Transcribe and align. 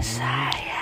saya. 0.00 0.80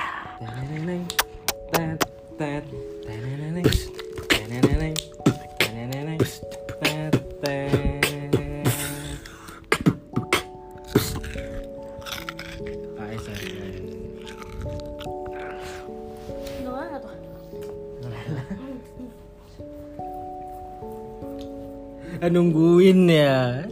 Ah, 22.19 22.27
Nungguin 22.27 23.07
ya. 23.09 23.63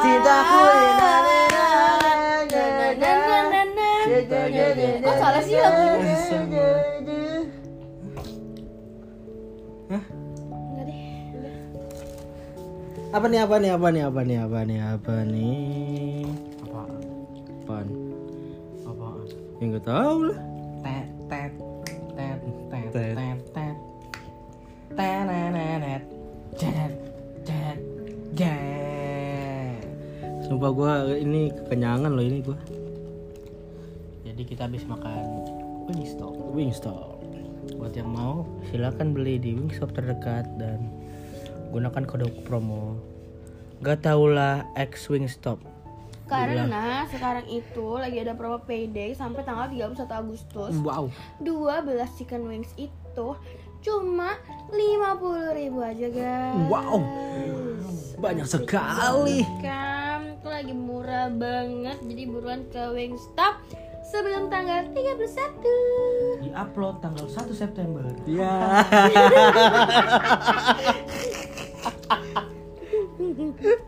Cintaku 0.00 0.62
Kok 0.96 1.09
Apa 13.10 13.26
nih 13.26 13.42
apa 13.42 13.56
nih 13.58 13.70
apa 13.74 13.88
nih 13.90 14.02
apa 14.06 14.20
nih 14.22 14.38
apa 14.38 14.58
nih 14.62 14.78
apa 14.80 15.14
nih? 15.26 16.26
apa 16.62 16.80
Apaan? 17.66 17.86
apa 18.86 19.06
Ya 19.58 19.64
nggak 19.66 19.84
tahu 19.84 20.18
lah. 20.30 20.38
tet 20.80 21.06
tet 21.26 21.52
tet 22.14 22.38
tet 22.70 22.88
Tet. 22.94 23.14
tet 23.18 23.38
tet 23.50 23.76
tenenenet 24.94 26.02
jet 26.54 26.92
jet 27.42 27.78
jet 28.34 29.82
Sumpah 30.46 30.70
gua 30.70 30.92
ini 31.12 31.50
kekenyangan 31.52 32.10
loh 32.10 32.22
ini 32.22 32.38
gua. 32.42 32.58
jadi 34.22 34.42
kita 34.46 34.70
habis 34.70 34.86
makan 34.86 35.18
Wingstop 35.90 36.34
Wingstop. 36.54 37.18
buat 37.74 37.90
yang 37.92 38.10
mau 38.10 38.46
silakan 38.70 39.10
beli 39.10 39.34
di 39.36 39.58
Wingstop 39.58 39.90
terdekat 39.90 40.46
dan 40.56 40.78
gunakan 41.70 42.02
kode 42.04 42.26
promo 42.44 42.98
gak 43.80 44.04
tau 44.04 44.28
lah 44.28 44.68
X 44.76 45.08
Wingstop 45.08 45.56
Karena 46.30 47.10
sekarang 47.10 47.42
itu 47.50 47.98
lagi 47.98 48.22
ada 48.22 48.38
promo 48.38 48.62
payday 48.62 49.18
sampai 49.18 49.42
tanggal 49.42 49.66
31 49.66 50.06
Agustus. 50.06 50.70
wow 50.78 51.10
12 51.42 51.90
chicken 52.14 52.46
wings 52.46 52.70
itu 52.78 53.34
cuma 53.80 54.36
50.000 54.68 55.72
aja 55.80 56.08
guys. 56.12 56.68
Wow. 56.68 57.00
Banyak 58.20 58.44
sekali. 58.44 59.40
Kan 59.64 60.36
itu 60.36 60.48
lagi 60.48 60.74
murah 60.76 61.32
banget 61.32 61.96
jadi 62.04 62.22
buruan 62.28 62.68
ke 62.68 62.92
Wingstop 62.92 63.56
sebelum 64.04 64.52
tanggal 64.52 64.84
31. 64.92 66.44
di 66.44 66.52
upload 66.52 67.00
tanggal 67.00 67.24
1 67.28 67.52
September 67.52 68.04
Ya. 68.24 68.84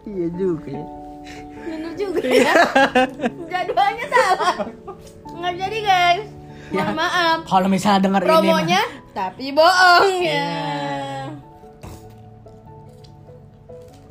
Iya 0.03 0.27
juga 0.35 0.71
ya. 0.71 0.85
Bener 1.63 1.93
juga 1.95 2.21
ya. 2.27 2.55
Jadwalnya 3.47 4.07
salah. 4.09 4.55
Nggak 5.33 5.55
jadi 5.59 5.79
guys. 5.81 6.27
Mohon 6.73 6.97
maaf. 6.97 7.39
kalau 7.45 7.69
misalnya 7.69 8.01
dengar 8.01 8.25
ini 8.25 8.29
Promonya 8.33 8.83
tapi 9.13 9.53
bohong 9.53 10.09
ya. 10.25 10.49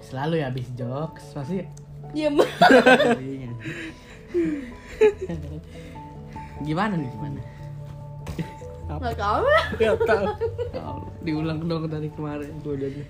selalu 0.05 0.33
ya 0.37 0.45
habis 0.45 0.69
jokes 0.77 1.25
pasti 1.33 1.65
Diam. 2.13 2.37
gimana 6.61 6.93
nih 6.93 7.09
gimana 7.09 7.41
Nggak 8.91 9.15
tahu 9.17 9.41
lah. 9.47 9.65
Gak 9.79 9.95
tahu. 10.03 10.99
diulang 11.23 11.63
dong 11.63 11.87
dari 11.87 12.11
kemarin 12.11 12.51
udah 12.59 12.75
nih. 12.91 13.07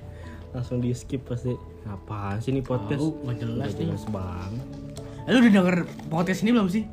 Langsung 0.52 0.80
di 0.80 0.92
skip 0.92 1.24
pasti. 1.26 1.56
Apaan 1.88 2.38
sih 2.40 2.54
ini 2.54 2.62
podcast? 2.62 3.02
Tahu, 3.02 3.26
nggak 3.26 3.38
jelas 3.42 3.70
nih. 3.74 3.90
jelas 3.90 4.04
banget. 4.12 4.68
Eh, 5.22 5.32
lu 5.34 5.38
udah 5.46 5.54
denger 5.54 5.78
podcast 6.10 6.42
ini 6.42 6.52
belum 6.54 6.70
sih 6.70 6.84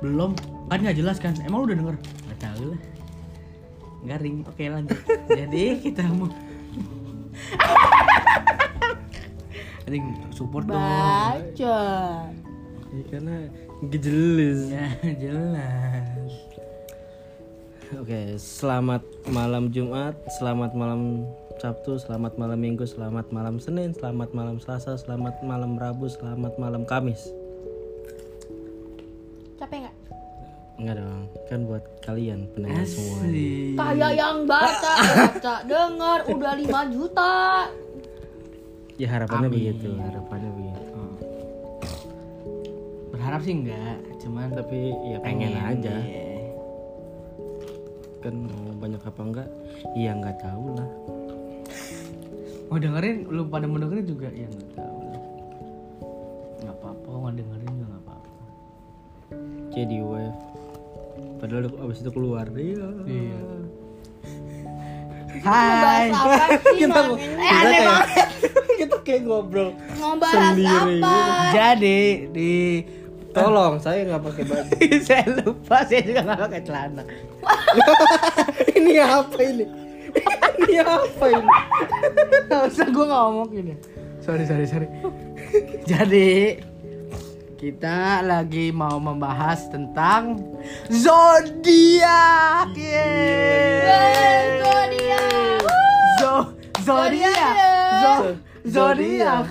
belum 0.00 0.32
kan 0.66 0.80
nggak 0.80 0.96
jelas 0.96 1.20
kan 1.20 1.36
emang 1.44 1.62
lu 1.62 1.64
udah 1.70 1.78
denger 1.78 1.96
nggak 2.00 2.40
tahu 2.40 2.62
lah 2.72 2.80
garing 4.08 4.36
oke 4.48 4.64
lanjut 4.64 4.98
jadi 5.38 5.62
kita 5.78 6.02
mau 6.16 6.26
Adik 9.88 10.02
support 10.30 10.68
dong 10.70 10.76
Baca. 10.76 11.80
Ya, 12.90 13.02
karena 13.10 13.48
nggak 13.86 14.00
jelas. 14.02 14.60
ya 14.68 14.88
jelas 15.28 16.32
Oke, 17.90 18.38
selamat 18.38 19.02
malam 19.34 19.66
Jumat, 19.74 20.14
selamat 20.38 20.78
malam 20.78 21.26
Sabtu, 21.60 22.00
selamat 22.00 22.40
malam 22.40 22.56
Minggu, 22.56 22.88
selamat 22.88 23.36
malam 23.36 23.60
Senin, 23.60 23.92
selamat 23.92 24.32
malam 24.32 24.56
Selasa, 24.56 24.96
selamat 24.96 25.44
malam 25.44 25.76
Rabu, 25.76 26.08
selamat 26.08 26.56
malam 26.56 26.88
Kamis. 26.88 27.28
Capek 29.60 29.84
nggak? 29.84 29.96
Enggak 30.80 30.94
dong, 31.04 31.24
kan 31.52 31.60
buat 31.68 31.84
kalian 32.00 32.48
pendengar 32.56 32.88
semua. 32.88 33.28
Kayak 33.76 34.12
yang 34.16 34.48
baca, 34.48 34.94
baca, 35.04 35.54
dengar 35.68 36.18
udah 36.32 36.52
5 36.56 36.96
juta. 36.96 37.32
Ya 38.96 39.08
harapannya 39.12 39.52
Amin. 39.52 39.56
begitu, 39.60 39.88
harapannya 40.00 40.50
begitu. 40.56 40.96
berharap 43.12 43.40
sih 43.44 43.52
enggak 43.52 44.00
cuman 44.16 44.48
Tapi 44.48 44.96
ya 45.12 45.18
pengen 45.20 45.52
aja. 45.60 45.96
iya. 46.08 46.24
Kan 48.24 48.48
mau 48.48 48.72
banyak 48.80 49.02
apa 49.04 49.20
enggak? 49.20 49.48
Iya 49.92 50.16
nggak 50.16 50.40
tahu 50.40 50.64
lah. 50.72 51.19
Mau 52.70 52.78
dengerin 52.78 53.26
lu 53.26 53.42
pada 53.44 53.66
mau 53.66 53.76
dengerin 53.76 54.06
juga 54.06 54.28
ya 54.30 54.46
nggak 54.46 54.68
tahu 54.72 54.96
nggak 56.60 56.76
apa-apa 56.76 57.08
nggak 57.10 57.34
dengerin 57.36 57.68
juga 57.68 57.86
nggak 57.88 58.02
apa-apa 58.04 58.28
Jadi 59.70 59.96
wave. 60.00 60.38
Padahal 61.36 61.62
abis 61.80 61.98
itu 62.00 62.10
keluar 62.10 62.42
dia. 62.48 62.90
Iya. 63.06 63.40
Apa 65.40 65.90
sih? 66.02 66.10
Kita, 66.76 67.00
Eh, 67.06 67.48
aneh 67.48 67.70
kayak, 67.70 67.86
banget. 67.86 68.28
kita 68.82 68.96
kayak 69.00 69.22
ngobrol. 69.24 69.70
Bahas 70.18 70.34
Sendiri 70.52 70.98
apa? 70.98 71.16
jadi 71.50 72.00
di 72.28 72.52
Tolong, 73.30 73.78
saya 73.78 74.02
nggak 74.04 74.22
pakai 74.26 74.42
baju. 74.42 74.72
saya 75.06 75.24
lupa 75.38 75.76
saya 75.86 76.02
juga 76.02 76.20
nggak 76.20 76.40
pakai 76.44 76.60
celana 76.60 77.02
ini 78.74 78.94
apa 78.98 79.38
ini? 79.40 79.64
ini 80.60 80.76
apa 80.76 81.24
ini? 81.30 81.48
Nggak 82.48 82.62
usah 82.70 82.86
gue 82.88 83.06
ngomong 83.06 83.50
ini. 83.54 83.74
Sorry 84.20 84.44
sorry 84.44 84.66
sorry. 84.68 84.88
Jadi 85.90 86.60
kita 87.60 88.24
lagi 88.24 88.72
mau 88.72 88.96
membahas 88.96 89.68
tentang 89.68 90.40
zodiak. 90.88 92.72
Eh, 92.72 94.44
zodiak. 94.60 95.60
Zo 96.20 96.36
zodiak. 98.64 99.46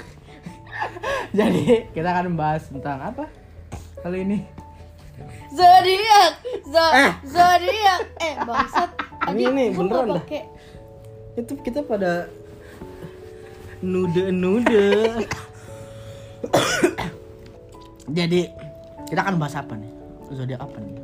Jadi 1.37 1.85
kita 1.93 2.07
akan 2.09 2.25
membahas 2.33 2.65
tentang 2.65 2.97
apa? 3.13 3.25
Kali 4.01 4.25
ini. 4.25 4.39
Zodiak, 5.49 6.33
zo 6.65 6.85
zodiak. 7.27 8.01
Eh, 8.21 8.33
bangsat. 8.41 8.89
Ini 9.33 9.43
nih, 9.53 9.67
beneran 9.75 10.17
dah. 10.17 10.25
Itu 11.35 11.53
kita 11.61 11.85
pada 11.85 12.31
nude-nude. 13.79 14.87
jadi 18.17 18.51
kita 19.07 19.19
akan 19.25 19.35
bahas 19.39 19.55
apa 19.59 19.75
nih 19.75 19.91
zodiak 20.33 20.61
apa 20.61 20.77
nih 20.81 20.97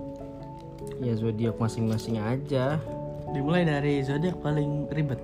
ya 1.04 1.14
zodiak 1.18 1.56
masing-masing 1.60 2.20
aja. 2.22 2.80
dimulai 3.34 3.68
dari 3.68 4.00
zodiak 4.06 4.38
paling 4.40 4.88
ribet 4.96 5.20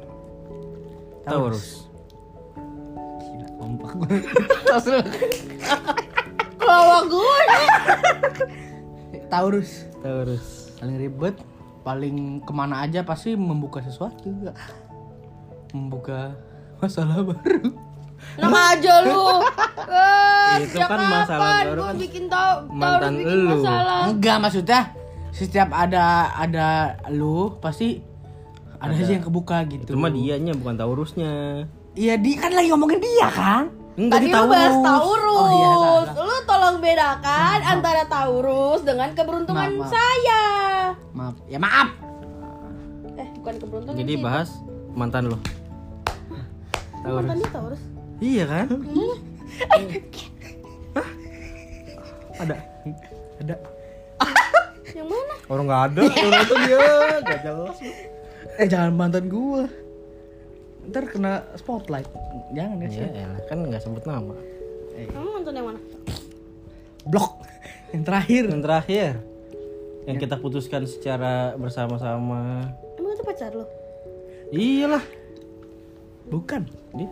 Taurus. 1.21 1.85
Gila, 3.21 3.47
kompak. 3.61 3.91
Taurus 4.65 5.05
gue 7.13 7.39
Taurus 9.29 9.71
Taurus. 10.01 10.45
paling 10.81 10.97
ribet, 10.97 11.35
paling 11.85 12.41
ke 12.41 12.51
mana 12.51 12.81
aja 12.81 13.05
pasti 13.05 13.37
membuka 13.37 13.85
sesuatu. 13.85 14.33
Membuka 15.77 16.33
masalah 16.81 17.17
baru. 17.21 17.69
Nama 18.37 18.59
aja 18.73 18.93
lu. 19.03 19.25
Eh, 19.91 20.63
Itu 20.63 20.79
kan 20.79 20.99
masalah 20.99 21.27
kapan 21.27 21.65
baru 21.67 21.81
kan 21.83 21.95
bikin 21.97 22.23
tau 22.25 22.53
mantan 22.69 23.13
bikin 23.13 23.37
lu. 23.41 23.59
masalah. 23.59 24.01
Enggak 24.07 24.37
maksudnya 24.39 24.81
setiap 25.29 25.69
ada 25.69 26.05
ada 26.33 26.67
lu 27.09 27.55
pasti 27.57 27.99
ada, 28.77 28.91
aja 28.93 29.11
yang 29.11 29.21
kebuka 29.21 29.63
gitu. 29.65 29.91
Cuma 29.91 30.07
dianya 30.07 30.53
bukan 30.53 30.75
Taurusnya. 30.75 31.65
Iya 31.91 32.15
dia 32.15 32.35
kan 32.37 32.51
lagi 32.51 32.67
ngomongin 32.67 32.99
dia 32.99 33.27
kan. 33.27 33.63
Enggak, 33.93 34.17
Tadi 34.17 34.27
lu 34.29 34.43
bahas 34.45 34.75
Taurus. 34.77 35.35
Oh, 35.35 35.49
iya, 35.51 35.71
salah. 36.07 36.23
Lu 36.23 36.37
tolong 36.45 36.77
bedakan 36.79 37.59
antara 37.61 38.03
Taurus 38.05 38.81
dengan 38.81 39.09
keberuntungan 39.11 39.69
Maaf, 39.69 39.81
maaf. 39.81 39.91
saya. 39.91 40.43
Maaf. 41.11 41.35
Ya 41.45 41.59
maaf. 41.59 41.89
Eh, 43.13 43.27
bukan 43.35 43.55
keberuntungan 43.57 43.97
Jadi 43.97 44.13
sih. 44.13 44.23
bahas 44.23 44.49
mantan 44.93 45.27
lo. 45.27 45.37
Mantan 47.01 47.37
dia 47.41 47.49
Taurus. 47.49 47.81
Iya 48.21 48.43
kan? 48.45 48.67
Ada. 52.41 52.55
Ada. 53.41 53.55
Yang 54.97 55.07
mana? 55.09 55.33
Orang 55.49 55.65
nggak 55.69 55.83
ada. 55.93 56.01
Orang 56.25 56.41
itu 56.45 56.55
dia. 56.65 56.85
Gak 57.21 57.39
jelas. 57.45 57.77
Eh 58.57 58.67
jangan 58.69 58.91
mantan 58.93 59.25
gua. 59.29 59.65
Ntar 60.89 61.03
kena 61.09 61.45
spotlight. 61.57 62.09
Jangan 62.53 62.77
ya 62.81 62.89
sih. 62.89 63.01
Iya, 63.05 63.25
elah. 63.29 63.41
kan 63.45 63.57
nggak 63.61 63.81
sebut 63.81 64.03
nama. 64.05 64.33
Kamu 64.97 65.27
mantan 65.33 65.53
yang 65.57 65.67
mana? 65.73 65.79
Blok. 67.09 67.41
Yang 67.93 68.03
terakhir. 68.05 68.43
Yang 68.49 68.61
terakhir, 68.65 69.11
yang 70.05 70.17
kita 70.17 70.35
putuskan 70.37 70.83
secara 70.89 71.53
bersama-sama. 71.57 72.69
Emang 72.97 73.11
itu 73.13 73.23
pacar 73.25 73.51
lo? 73.53 73.65
Iyalah. 74.51 75.20
Bukan. 76.31 76.63
Dia. 76.95 77.11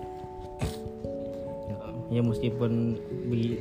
Ya 2.09 2.25
meskipun 2.25 2.97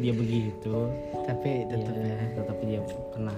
dia 0.00 0.14
begitu, 0.16 0.88
Tapi 1.28 1.68
tetap 1.68 1.92
ya, 2.00 2.16
ya. 2.16 2.26
tetap 2.32 2.56
dia 2.64 2.80
pernah 3.12 3.36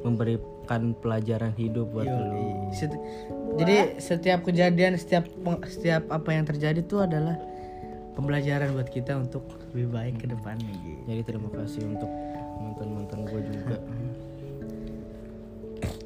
memberikan 0.00 0.96
pelajaran 0.96 1.52
hidup 1.52 1.92
buat 1.92 2.08
lu. 2.08 2.72
Set- 2.72 2.96
Jadi 3.60 4.00
setiap 4.00 4.48
kejadian, 4.48 4.96
setiap 4.96 5.28
setiap 5.68 6.08
apa 6.08 6.32
yang 6.32 6.48
terjadi 6.48 6.80
itu 6.80 6.96
adalah 6.96 7.36
pembelajaran 8.16 8.72
buat 8.72 8.88
kita 8.88 9.20
untuk 9.20 9.44
lebih 9.76 9.92
baik 9.92 10.14
ke 10.24 10.26
depannya 10.32 10.72
gitu. 10.80 11.00
Jadi 11.12 11.22
terima 11.28 11.52
kasih 11.52 11.84
untuk 11.84 12.08
mantan-mantan 12.64 13.18
gue 13.28 13.40
juga. 13.52 13.76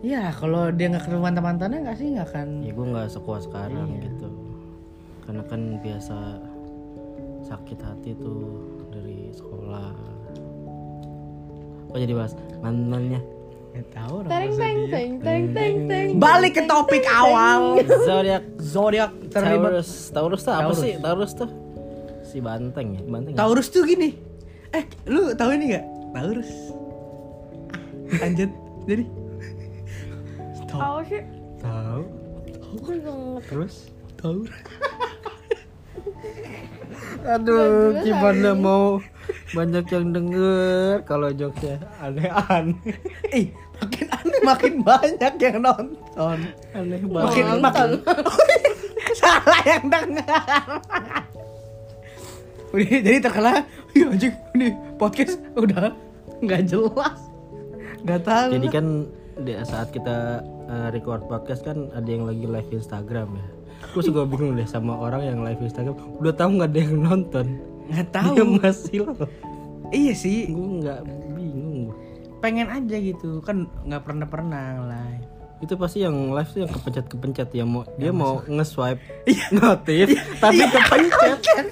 Ya 0.02 0.34
kalau 0.34 0.74
dia 0.74 0.90
nggak 0.90 1.06
ketemu 1.06 1.22
mantan-mantannya 1.22 1.78
nggak 1.86 1.94
sih 1.94 2.10
nggak 2.10 2.26
akan. 2.34 2.66
Ya 2.66 2.74
gue 2.74 2.86
nggak 2.90 3.06
sekuat 3.06 3.46
sekarang 3.46 3.86
gitu. 4.02 4.26
Karena 5.32 5.48
kan 5.48 5.80
biasa 5.80 6.16
sakit 7.48 7.80
hati 7.80 8.12
tuh 8.20 8.52
dari 8.92 9.32
sekolah. 9.32 9.96
Oh 11.88 11.96
jadi 11.96 12.12
bahas 12.12 12.36
mantannya. 12.60 13.16
Ya 13.72 13.80
tahu. 13.96 14.28
Teng 14.28 14.52
teng 14.60 14.78
teng 14.92 15.10
teng 15.24 15.44
teng 15.56 15.74
teng. 15.88 16.08
Balik 16.20 16.60
ke 16.60 16.62
topik 16.68 17.08
awal. 17.08 17.80
Zodiak 18.60 19.08
terlibat. 19.32 19.80
Taurus. 19.80 20.12
Taurus 20.12 20.40
tuh 20.44 20.52
apa 20.52 20.72
sih? 20.76 21.00
Taurus 21.00 21.32
tuh 21.32 21.48
si 22.28 22.36
banteng 22.44 23.00
ya, 23.00 23.02
banteng. 23.08 23.32
ya? 23.32 23.38
Taurus 23.40 23.72
tuh 23.72 23.88
gini. 23.88 24.12
Eh, 24.76 24.84
lu 25.08 25.32
tahu 25.32 25.56
ini 25.56 25.72
nggak? 25.72 25.84
Taurus. 26.12 26.52
Ah, 27.72 28.28
Lanjut. 28.28 28.52
Jadi 28.84 29.04
Tahu 30.68 30.98
sih. 31.08 31.24
Tahu. 31.64 32.00
Terus? 33.48 33.88
Taurus. 34.20 34.52
Aduh, 37.22 38.02
gimana 38.02 38.50
mau 38.52 38.98
banyak 39.54 39.86
yang 39.88 40.06
denger 40.10 41.06
kalau 41.06 41.30
jokesnya 41.30 41.78
aneh-aneh. 42.02 42.98
Eh, 43.30 43.46
makin 43.78 44.06
aneh 44.10 44.40
makin 44.42 44.72
banyak 44.82 45.34
yang 45.38 45.56
nonton. 45.62 46.36
Aneh 46.74 47.00
Makin 47.02 47.44
banget. 47.62 48.00
makin 48.04 48.70
salah 49.20 49.60
yang 49.62 49.84
dengar. 49.86 50.66
Udah, 52.72 52.88
jadi 52.88 53.18
terkenal, 53.20 53.68
iya 53.92 54.06
anjing, 54.08 54.34
ini 54.56 54.72
podcast 54.96 55.36
udah 55.52 55.92
nggak 56.40 56.62
jelas, 56.64 57.20
nggak 58.00 58.20
tahu. 58.24 58.48
Jadi 58.56 58.66
kan 58.72 58.86
di 59.44 59.52
saat 59.68 59.92
kita 59.92 60.40
uh, 60.72 60.88
record 60.88 61.28
podcast 61.28 61.68
kan 61.68 61.92
ada 61.92 62.08
yang 62.08 62.24
lagi 62.24 62.48
live 62.48 62.72
Instagram 62.72 63.28
ya. 63.36 63.46
Gue 63.90 64.02
juga 64.02 64.22
bingung 64.22 64.54
deh 64.54 64.64
sama 64.64 64.94
orang 64.94 65.22
yang 65.24 65.38
live 65.40 65.60
Instagram. 65.60 65.98
Udah 66.16 66.32
tahu 66.32 66.50
nggak 66.56 66.70
ada 66.70 66.78
yang 66.78 66.96
nonton. 66.98 67.46
nggak 67.84 68.08
tahu. 68.08 68.34
Dia 68.34 68.46
masih 68.46 68.98
loh. 69.02 69.16
Iya 69.88 70.12
sih, 70.14 70.48
Gue 70.48 70.80
nggak 70.80 71.00
bingung. 71.30 71.90
pengen 72.38 72.66
aja 72.66 72.96
gitu, 72.96 73.38
kan 73.38 73.64
nggak 73.82 74.02
pernah 74.02 74.26
pernah 74.26 74.64
live. 74.82 75.26
Itu 75.60 75.76
pasti 75.76 76.02
yang 76.02 76.32
live 76.32 76.48
tuh 76.48 76.60
yang 76.62 76.72
kepencet-kepencet 76.72 77.48
ya 77.52 77.62
mau 77.62 77.86
dia 77.94 78.10
mau 78.10 78.42
nge-swipe 78.42 78.98
Iya. 79.30 79.46
notif 79.52 80.10
tapi 80.38 80.58
kepencet. 80.64 81.66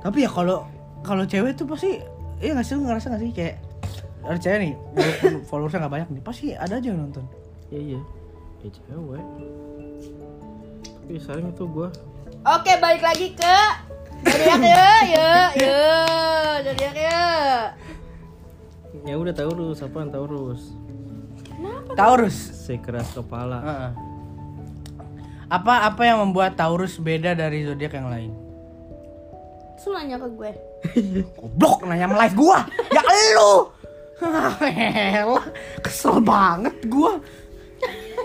Tapi 0.00 0.18
ya 0.20 0.30
kalau 0.30 0.64
kalau 1.02 1.24
cewek 1.24 1.52
tuh 1.54 1.66
pasti, 1.66 1.98
iya 2.38 2.54
nggak 2.54 2.62
sih 2.62 2.74
lu 2.74 2.84
ngerasa 2.84 3.06
nggak 3.08 3.20
sih 3.20 3.32
kayak 3.32 3.54
ada 4.20 4.38
cewek 4.38 4.58
nih, 4.60 4.72
followersnya 5.44 5.80
nggak 5.80 5.94
banyak 5.96 6.08
nih, 6.12 6.22
pasti 6.22 6.46
ada 6.52 6.76
aja 6.76 6.86
yang 6.86 7.00
nonton. 7.02 7.24
Iya 7.68 7.80
iya. 7.96 8.00
Ya 8.60 8.68
cewek. 8.68 9.24
Tapi 10.84 11.16
sekarang 11.16 11.46
itu 11.50 11.64
gue 11.66 11.88
Oke, 12.40 12.72
balik 12.80 13.02
lagi 13.04 13.36
ke 13.36 13.58
zodiak 14.24 14.60
ya, 14.64 14.88
ya, 15.04 15.32
ya, 15.56 15.80
zodiak 16.64 16.96
ya. 16.96 17.24
ya 19.04 19.14
udah 19.16 19.32
Taurus 19.32 19.80
apaan 19.80 20.12
Taurus 20.12 20.76
Taurus. 21.96 22.36
sekeras 22.64 23.12
kepala 23.12 23.58
Heeh. 23.60 23.92
Apa 25.50 25.90
apa 25.90 26.02
yang 26.06 26.22
membuat 26.22 26.54
Taurus 26.54 26.96
beda 27.02 27.34
dari 27.34 27.66
zodiak 27.66 27.90
yang 27.90 28.06
lain? 28.06 28.30
Terus 29.80 29.90
nanya 29.98 30.16
ke 30.22 30.28
gue. 30.30 30.50
Goblok 31.40 31.90
nanya 31.90 32.06
sama 32.06 32.16
live 32.22 32.36
gua. 32.38 32.58
Ya 32.94 33.02
elu. 33.02 33.54
Elah, 34.20 35.44
kesel 35.84 36.20
banget 36.22 36.76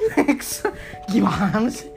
gua. 0.07 0.69
Gimana 1.12 1.68
sih? 1.68 1.90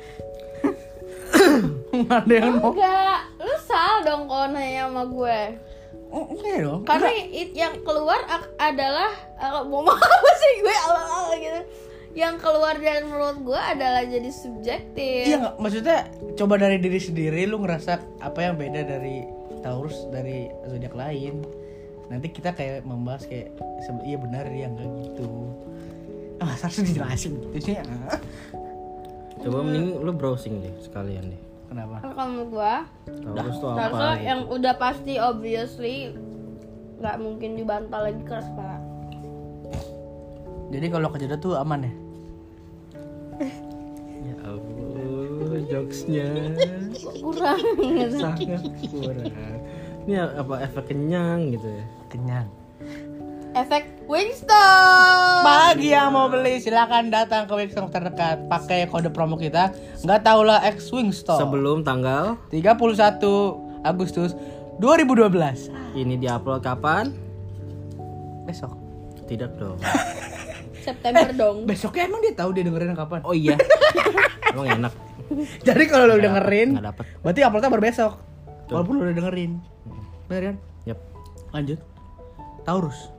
Nggak 1.93 2.21
ada 2.25 2.35
yang 2.35 2.57
mau. 2.59 2.73
Enggak, 2.73 3.21
lu 3.39 3.55
salah 3.65 4.01
dong 4.03 4.23
kalau 4.27 4.47
nanya 4.51 4.89
sama 4.89 5.05
gue. 5.05 5.41
Oh, 6.09 6.25
Iya 6.33 6.57
dong. 6.65 6.81
Karena 6.89 7.11
it, 7.13 7.53
yang 7.53 7.85
keluar 7.85 8.21
ak- 8.25 8.57
adalah 8.57 9.13
uh, 9.37 9.61
mau 9.63 9.85
apa 9.85 10.31
sih 10.35 10.53
gue 10.63 10.77
ala-ala 10.89 11.37
gitu. 11.37 11.61
Yang 12.17 12.35
keluar 12.41 12.75
dari 12.75 13.05
mulut 13.05 13.39
gue 13.45 13.61
adalah 13.61 14.03
jadi 14.03 14.31
subjektif. 14.33 15.29
Iya 15.29 15.37
nggak 15.39 15.55
maksudnya 15.61 15.99
coba 16.35 16.55
dari 16.57 16.81
diri 16.81 16.97
sendiri 16.97 17.45
lu 17.45 17.61
ngerasa 17.61 18.01
apa 18.25 18.41
yang 18.41 18.57
beda 18.57 18.89
dari 18.89 19.29
Taurus 19.61 20.09
dari 20.09 20.49
zodiak 20.65 20.97
lain. 20.97 21.45
Nanti 22.09 22.33
kita 22.33 22.57
kayak 22.57 22.89
membahas 22.89 23.29
kayak 23.29 23.53
iya 24.01 24.17
benar 24.17 24.49
iya 24.49 24.73
enggak 24.73 24.89
gitu. 25.05 25.29
Ah, 26.39 26.55
harus 26.55 26.79
dijelasin 26.79 27.35
gitu 27.51 27.59
sih. 27.61 27.77
ah. 27.79 28.19
coba 29.39 29.63
mending 29.63 29.99
lu 29.99 30.11
browsing 30.11 30.63
deh 30.63 30.75
sekalian 30.79 31.31
deh 31.31 31.43
Kenapa? 31.69 32.01
Kalau 32.01 32.17
kamu 32.17 32.41
gue, 32.49 32.75
Taurus 33.29 33.57
tuh 33.61 33.69
Taurus 33.77 33.93
apa 33.93 34.09
gitu. 34.17 34.25
yang 34.25 34.41
udah 34.49 34.75
pasti 34.81 35.15
obviously 35.21 36.17
nggak 36.97 37.17
mungkin 37.21 37.51
dibantah 37.55 38.09
lagi 38.09 38.25
keras 38.25 38.49
kepala. 38.49 38.81
Jadi 40.73 40.87
kalau 40.89 41.13
kejedot 41.13 41.41
tuh 41.45 41.61
aman 41.61 41.85
ya? 41.85 41.93
ya 44.19 44.35
ampun 44.43 45.63
jokesnya 45.69 46.27
Kurang. 47.23 47.61
sangat 48.19 48.67
kurang 48.91 49.31
ini 50.09 50.17
apa 50.19 50.55
efek 50.65 50.91
kenyang 50.91 51.55
gitu 51.55 51.69
ya 51.69 51.85
Kenyang. 52.09 52.49
Efek 53.59 54.07
Wingstop. 54.07 55.43
Bagi 55.43 55.91
yang 55.91 56.15
mau 56.15 56.31
beli 56.31 56.63
silakan 56.63 57.11
datang 57.11 57.51
ke 57.51 57.59
Wingstop 57.59 57.91
terdekat 57.91 58.47
pakai 58.47 58.87
kode 58.87 59.11
promo 59.11 59.35
kita. 59.35 59.75
Nggak 60.07 60.21
tahu 60.23 60.47
lah 60.47 60.63
X 60.63 60.95
Wingstop. 60.95 61.43
sebelum 61.43 61.83
tanggal 61.83 62.39
31 62.55 63.19
Agustus 63.83 64.39
2012. 64.79 65.75
ini 65.99 66.15
diupload 66.15 66.63
kapan 66.63 67.11
Besok. 68.47 68.79
tidak 69.27 69.51
dong 69.59 69.75
September 70.87 71.27
dong. 71.35 71.67
Besoknya 71.67 72.07
emang 72.07 72.23
dia 72.23 72.39
tahu 72.39 72.55
dia 72.55 72.63
dengerin 72.63 72.95
kapan? 72.95 73.27
oh 73.27 73.35
iya 73.35 73.59
emang 74.55 74.71
enak 74.79 74.95
Jadi 75.61 75.85
kalau 75.91 76.09
lu 76.09 76.23
dengerin, 76.23 76.79
nggak 76.79 76.87
dapet 76.95 77.05
berarti 77.21 77.41
uploadnya 77.43 77.69
baru 77.69 77.85
besok. 77.85 78.13
Walaupun 78.71 78.93
lu 78.97 79.03
udah 79.05 79.17
dengerin. 79.19 79.51
Bener 80.31 80.43
kan? 80.47 80.57
yep 80.87 80.99
Lanjut. 81.51 81.83
Taurus. 82.63 83.18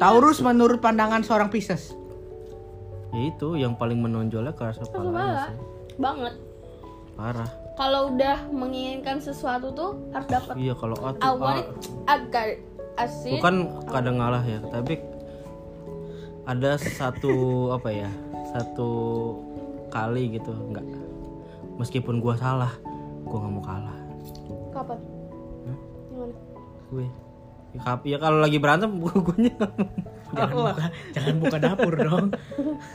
Taurus 0.00 0.40
menurut 0.40 0.80
pandangan 0.80 1.20
seorang 1.20 1.48
Pisces. 1.48 1.92
ya 3.10 3.26
itu 3.26 3.54
yang 3.54 3.74
paling 3.74 3.98
menonjolnya 3.98 4.54
keras 4.54 4.78
Keras 4.78 4.86
kepala 4.88 5.50
Banget. 5.98 6.34
parah 7.12 7.50
Kalau 7.74 8.08
udah 8.08 8.46
menginginkan 8.48 9.18
sesuatu 9.18 9.72
tuh 9.72 9.90
harus 10.10 10.28
dapat. 10.28 10.54
iya 10.56 10.72
kalau 10.72 10.94
A 11.00 11.10
tuh 11.12 11.20
I 11.20 11.30
want 11.32 11.58
it 11.58 11.66
agar 12.06 12.46
asik. 12.96 13.36
bukan 13.36 13.54
kadang 13.84 14.16
ngalah 14.16 14.40
ya 14.40 14.62
tapi 14.64 15.02
ada 16.44 16.78
satu 16.78 17.32
apa 17.76 17.90
ya 17.90 18.10
satu 18.50 18.88
kali 19.88 20.32
gitu 20.32 20.54
nggak 20.70 20.86
meskipun 21.76 22.22
gua 22.22 22.38
salah 22.38 22.70
gue 23.20 23.36
nggak 23.36 23.52
mau 23.52 23.64
kalah 23.64 23.98
Kapan? 24.70 24.98
Hah? 25.66 25.78
Gimana? 26.08 26.34
gue 26.88 27.06
ya, 27.72 27.94
ya 28.00 28.18
kalau 28.18 28.38
lagi 28.38 28.56
berantem 28.56 28.90
mau. 28.96 29.10
Jangan 30.30 30.50
buka, 30.54 30.84
jangan 31.10 31.34
buka 31.38 31.56
dapur 31.58 31.94
dong. 31.96 32.26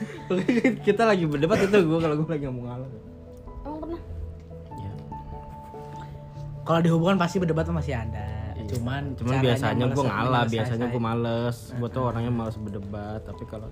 kita 0.88 1.04
lagi 1.04 1.24
berdebat 1.24 1.60
itu 1.60 1.78
gue 1.78 2.00
kalau 2.00 2.16
gue 2.16 2.30
lagi 2.30 2.46
mau 2.48 2.64
ngalah 2.66 2.90
Emang 3.62 3.80
pernah? 3.82 4.02
ya 4.74 4.92
Kalau 6.64 6.80
di 6.80 6.90
hubungan 6.90 7.18
pasti 7.18 7.38
berdebat 7.38 7.68
masih 7.68 7.94
ada. 7.94 8.56
Cuman 8.66 9.14
cuman 9.14 9.36
caranya 9.36 9.44
biasanya 9.46 9.86
gue 9.88 10.04
ngalah 10.06 10.44
biasanya 10.48 10.86
gue 10.88 11.02
males. 11.02 11.58
Gue 11.72 11.90
tuh 11.90 12.04
orangnya 12.04 12.32
males 12.32 12.56
berdebat 12.56 13.22
tapi 13.22 13.44
kalau 13.46 13.68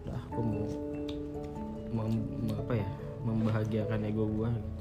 udah 0.00 0.20
gue 0.28 0.42
mau 0.42 0.64
mem- 1.92 2.30
mem- 2.40 2.56
apa 2.56 2.72
ya 2.74 2.88
membahagiakan 3.20 4.00
ego 4.02 4.24
gue 4.24 4.48
gitu. 4.48 4.72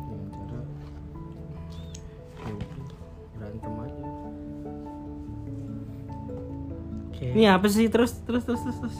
Dengan 0.00 0.28
cara 0.32 0.62
ya 2.40 2.52
udah, 2.54 2.73
berantem 3.58 3.74
aja 3.86 4.04
Oke. 7.14 7.26
ini 7.30 7.44
apa 7.46 7.66
sih 7.70 7.86
terus 7.86 8.18
terus 8.26 8.42
terus 8.42 8.60
terus, 8.66 8.78
terus. 8.82 8.98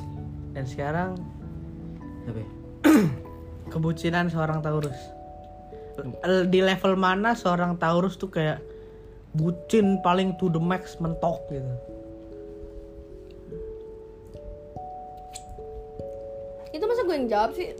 Dan 0.54 0.64
sekarang 0.70 1.18
apa 2.30 2.38
ya? 2.38 2.48
kebucinan 3.74 4.30
seorang 4.30 4.62
Taurus. 4.62 4.96
Di 6.46 6.62
level 6.62 6.94
mana 6.94 7.34
seorang 7.34 7.74
Taurus 7.78 8.14
tuh 8.14 8.30
kayak 8.30 8.62
bucin 9.34 9.98
paling 9.98 10.38
to 10.38 10.46
the 10.46 10.62
max 10.62 10.94
mentok 11.02 11.42
gitu. 11.50 11.74
Itu 16.70 16.84
masa 16.86 17.02
gue 17.02 17.16
yang 17.18 17.26
jawab 17.30 17.50
sih? 17.58 17.74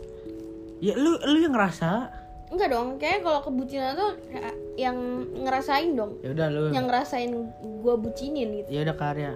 Ya 0.83 0.99
lu 0.99 1.15
lu 1.23 1.39
yang 1.39 1.55
ngerasa. 1.55 2.11
Enggak 2.55 2.71
dong, 2.71 2.89
kayak 2.97 3.21
kalau 3.21 3.41
kebucinan 3.41 3.93
tuh 3.93 4.11
kayak 4.25 4.55
yang 4.75 4.97
ngerasain 5.37 5.91
dong 5.93 6.19
Ya 6.21 6.31
udah 6.31 6.47
lu. 6.49 6.71
Yang 6.71 6.87
ngerasain 6.87 7.31
gue 7.61 7.95
bucinin 7.97 8.49
gitu 8.57 8.69
Ya 8.69 8.81
udah 8.83 8.97
karya. 8.97 9.33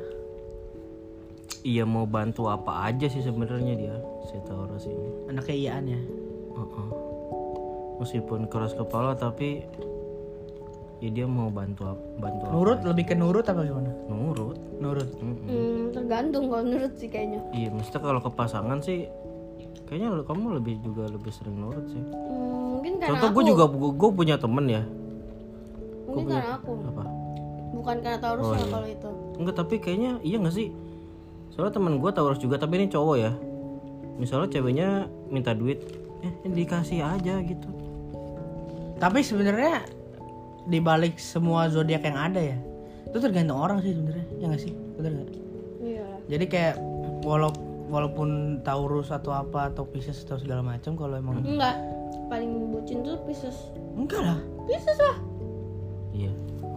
iya 1.60 1.82
mau 1.82 2.06
bantu 2.06 2.46
apa 2.46 2.86
aja 2.86 3.06
sih 3.06 3.18
sebenarnya 3.18 3.74
dia 3.74 3.94
si 4.24 4.38
Taurus 4.40 4.86
ini 4.86 5.10
Anaknya 5.26 5.56
iyaan 5.56 5.84
ya. 5.88 6.00
Heeh. 6.54 6.88
meskipun 7.98 8.46
keras 8.46 8.72
kepala 8.72 9.12
tapi 9.12 9.66
ya 10.96 11.10
dia 11.12 11.26
mau 11.26 11.46
bantu 11.48 11.90
bantu 12.14 12.42
apa 12.44 12.52
Nurut 12.52 12.78
aja. 12.78 12.86
lebih 12.86 13.04
ke 13.04 13.14
nurut 13.14 13.42
apa 13.44 13.60
gimana? 13.60 13.90
nurut 14.06 14.58
Nurut. 14.76 15.10
Mm-mm. 15.16 15.34
hmm, 15.44 15.82
Tergantung 15.90 16.46
kalau 16.46 16.62
menurut 16.64 16.94
sih 16.94 17.06
kayaknya 17.06 17.42
iya 17.50 17.68
maksudnya 17.68 18.00
kalau 18.00 18.20
ke 18.20 18.30
pasangan 18.30 18.78
sih 18.78 19.10
kayaknya 19.84 20.08
lu- 20.12 20.22
kamu 20.22 20.58
lebih 20.58 20.78
juga 20.80 21.06
lebih 21.06 21.30
sering 21.32 21.54
nurut 21.56 21.86
sih 21.88 21.98
hmm, 21.98 22.67
karena 22.98 23.08
contoh 23.14 23.28
aku. 23.30 23.34
gue 23.34 23.44
juga 23.46 23.64
gue 23.70 24.10
punya 24.12 24.36
temen 24.36 24.64
ya. 24.66 24.82
Mungkin 26.08 26.24
karena 26.26 26.56
aku. 26.58 26.72
apa? 26.82 27.04
Bukan 27.68 27.96
karena 28.02 28.18
Taurus 28.18 28.44
Oh, 28.44 28.54
ya 28.54 28.58
iya. 28.58 28.68
kalau 28.72 28.88
itu. 28.88 29.10
Enggak 29.38 29.54
tapi 29.56 29.74
kayaknya 29.78 30.10
iya 30.20 30.36
nggak 30.42 30.54
sih? 30.54 30.68
Soalnya 31.52 31.72
temen 31.74 32.00
gue 32.00 32.10
Taurus 32.10 32.40
juga 32.40 32.58
tapi 32.58 32.80
ini 32.80 32.90
cowok 32.90 33.16
ya. 33.16 33.32
Misalnya 34.18 34.48
ceweknya 34.50 34.88
minta 35.30 35.54
duit 35.54 35.78
eh 36.18 36.32
dikasih 36.42 37.06
aja 37.06 37.38
gitu. 37.46 37.70
Tapi 38.98 39.22
sebenarnya 39.22 39.86
di 40.66 40.82
balik 40.82 41.16
semua 41.22 41.70
zodiak 41.70 42.02
yang 42.02 42.18
ada 42.18 42.42
ya, 42.42 42.58
itu 43.06 43.16
tergantung 43.22 43.56
orang 43.56 43.78
sih 43.78 43.94
sebenarnya. 43.94 44.26
Ya 44.42 44.44
nggak 44.50 44.62
sih? 44.66 44.72
Bener 44.98 45.10
nggak? 45.14 45.30
Iya. 45.78 46.06
Jadi 46.26 46.44
kayak 46.50 46.74
walau 47.22 47.54
walaupun 47.88 48.60
Taurus 48.66 49.08
atau 49.08 49.32
apa 49.32 49.70
atau 49.70 49.86
Pisces 49.86 50.26
atau 50.26 50.36
segala 50.36 50.60
macam 50.60 50.92
kalau 50.92 51.14
emang 51.16 51.40
Enggak 51.40 51.78
Paling 52.28 52.50
bucin 52.70 53.00
tuh 53.00 53.16
Pisces 53.24 53.56
enggak 53.92 54.20
lah. 54.20 54.38
Pisces 54.64 54.98
lah 54.98 55.16
iya 56.12 56.30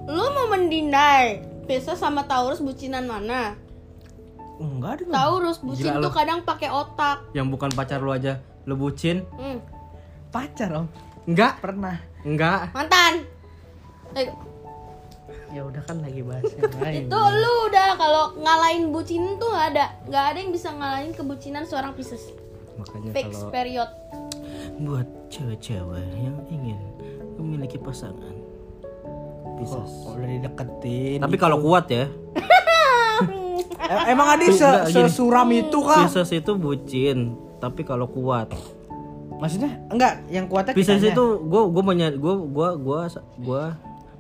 Lu 0.03 0.25
mau 0.29 0.48
mendinai 0.50 1.39
Pisces 1.63 1.96
sama 1.96 2.24
Taurus 2.24 2.58
bucinan 2.58 3.03
mana? 3.03 3.55
Enggak 4.58 5.00
deh. 5.00 5.08
Taurus 5.08 5.58
bucin 5.58 5.86
Gila 5.86 6.00
tuh 6.00 6.08
lu. 6.08 6.13
kadang 6.13 6.39
pakai 6.41 6.70
otak 6.70 7.27
yang 7.31 7.48
bukan 7.48 7.70
pacar 7.70 7.98
lu 7.98 8.10
aja 8.10 8.38
lu 8.63 8.75
bucin 8.75 9.25
hmm. 9.31 9.60
Pacar 10.29 10.72
om. 10.74 10.88
enggak 11.24 11.60
Pernah. 11.60 11.98
enggak 12.22 12.72
Mantan 12.72 13.27
Eh, 14.13 14.27
Ya 15.50 15.63
udah 15.63 15.79
kan 15.81 16.00
lagi 16.00 16.20
bahas 16.22 16.48
yang 16.50 16.72
lain. 16.79 17.01
itu 17.05 17.20
lu 17.36 17.53
udah 17.67 17.88
kalau 17.93 18.24
ngalahin 18.36 18.89
bucin 18.89 19.36
tuh 19.36 19.48
nggak 19.48 19.67
ada 19.70 19.86
nggak 20.05 20.25
ada 20.25 20.38
yang 20.38 20.51
bisa 20.51 20.70
ngalahin 20.70 21.12
kebucinan 21.12 21.63
seorang 21.63 21.91
Pisces 21.91 22.31
makanya 22.74 23.12
fix 23.12 23.36
kalau 23.36 23.51
period 23.51 23.89
buat 24.81 25.07
cewek-cewek 25.27 26.05
yang 26.15 26.38
ingin 26.47 26.79
memiliki 27.35 27.77
pasangan 27.77 28.35
bisa 29.55 29.77
Kok 29.77 30.15
udah 30.15 30.27
dideketin. 30.27 31.17
tapi 31.19 31.35
kalau 31.35 31.57
kuat 31.59 31.85
ya 31.88 32.05
Eh, 33.81 34.01
emang 34.07 34.29
ada 34.29 34.45
se 34.47 34.63
sesuram 34.88 35.50
itu 35.51 35.77
kah? 35.79 36.05
Pisces 36.05 36.31
itu 36.33 36.51
bucin 36.55 37.33
tapi 37.57 37.81
kalau 37.81 38.07
kuat 38.07 38.50
Maksudnya 39.35 39.81
enggak 39.88 40.21
yang 40.27 40.45
kuatnya 40.45 40.71
Pisces 40.71 40.97
kitanya. 40.97 41.11
itu 41.11 41.25
gue 41.41 41.61
gue 41.67 41.81
gue 42.15 42.33
gue 42.47 42.67
gue 42.77 43.00
gue 43.41 43.63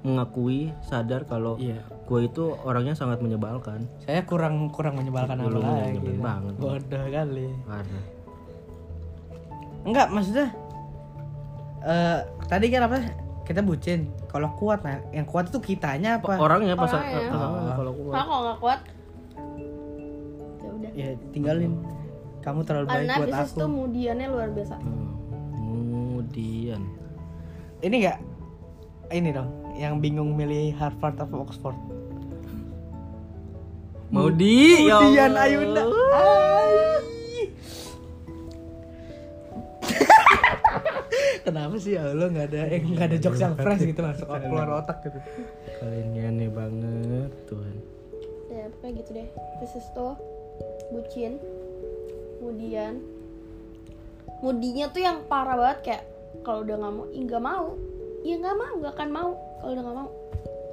mengakui 0.01 0.59
sadar 0.83 1.23
kalau 1.23 1.55
Iya. 1.55 1.77
gue 2.03 2.19
itu 2.21 2.43
orangnya 2.59 2.93
sangat 2.93 3.21
menyebalkan 3.21 3.85
Saya 4.01 4.25
kurang 4.25 4.69
kurang 4.69 4.97
menyebalkan 4.97 5.39
apa 5.39 5.49
lagi. 5.53 6.09
banget. 6.15 6.53
Bodoh 6.57 7.05
kali. 7.07 7.47
karena 7.63 7.99
Enggak, 9.81 10.07
maksudnya 10.09 10.47
eh 11.81 12.19
tadi 12.45 12.65
kan 12.67 12.85
apa? 12.85 12.97
Kita 13.41 13.59
bucin. 13.59 14.05
Kalau 14.27 14.53
kuat 14.53 14.79
nah, 14.81 15.01
yang 15.11 15.25
kuat 15.25 15.49
itu 15.49 15.59
kitanya 15.59 16.17
apa? 16.17 16.37
orangnya 16.37 16.73
pas 16.73 16.87
Orangnya. 16.87 17.19
pasangannya 17.27 17.71
kalau 17.73 17.93
kuat 17.95 18.13
kalau 18.15 18.37
nggak 18.39 18.57
kuat 18.59 18.79
ya 20.55 20.69
udah 20.69 20.91
Ya 20.93 21.09
tinggalin. 21.31 21.71
Kamu 22.39 22.59
terlalu 22.63 22.85
baik 22.87 22.97
karena 22.99 23.15
buat 23.15 23.27
Pisces 23.29 23.51
aku. 23.51 23.59
tuh 23.59 23.69
mudiannya 23.69 24.27
luar 24.27 24.49
biasa 24.49 24.75
Hmm, 24.77 25.09
kemudian 25.51 26.81
Ini 27.79 27.95
enggak 27.97 28.17
ini 29.11 29.29
dong, 29.29 29.49
yang 29.75 29.99
bingung 29.99 30.31
milih 30.31 30.71
Harvard 30.73 31.17
atau 31.17 31.43
Oxford. 31.43 31.75
mau 34.09 34.27
di 34.27 34.85
ya 34.85 34.99
Mudian 34.99 35.31
Allah. 35.31 35.43
Ayunda. 35.43 35.81
Ay. 36.11 36.73
Kenapa 41.41 41.75
sih 41.81 41.97
ya? 41.97 42.13
Lo 42.13 42.29
nggak 42.29 42.47
ada 42.53 42.61
eh 42.69 42.81
nggak 42.81 43.07
ada 43.11 43.17
jokes 43.17 43.41
yang 43.41 43.55
fresh 43.57 43.83
gitu 43.85 44.01
masuk 44.01 44.27
keluar 44.29 44.69
otak 44.81 45.01
gitu. 45.05 45.19
kalian 45.81 46.05
ini 46.13 46.19
aneh 46.21 46.49
banget 46.53 47.31
Tuhan. 47.49 47.75
Ya 48.51 48.65
pokoknya 48.69 48.93
gitu 49.01 49.09
deh. 49.17 49.27
Tuh 49.97 50.15
bucin. 50.93 51.33
Kemudian 52.37 52.93
mudinya 54.41 54.85
tuh 54.89 55.01
yang 55.01 55.17
parah 55.25 55.57
banget 55.57 55.79
kayak 55.85 56.03
kalau 56.41 56.65
udah 56.65 56.75
nggak 56.77 56.93
mau 56.93 57.05
ih 57.09 57.21
nggak 57.25 57.43
mau. 57.43 57.67
Ya 58.21 58.35
nggak 58.37 58.57
mau 58.57 58.73
nggak 58.77 58.93
akan 58.93 59.09
mau 59.09 59.31
kalau 59.61 59.71
udah 59.73 59.83
nggak 59.83 59.97
mau. 59.97 60.09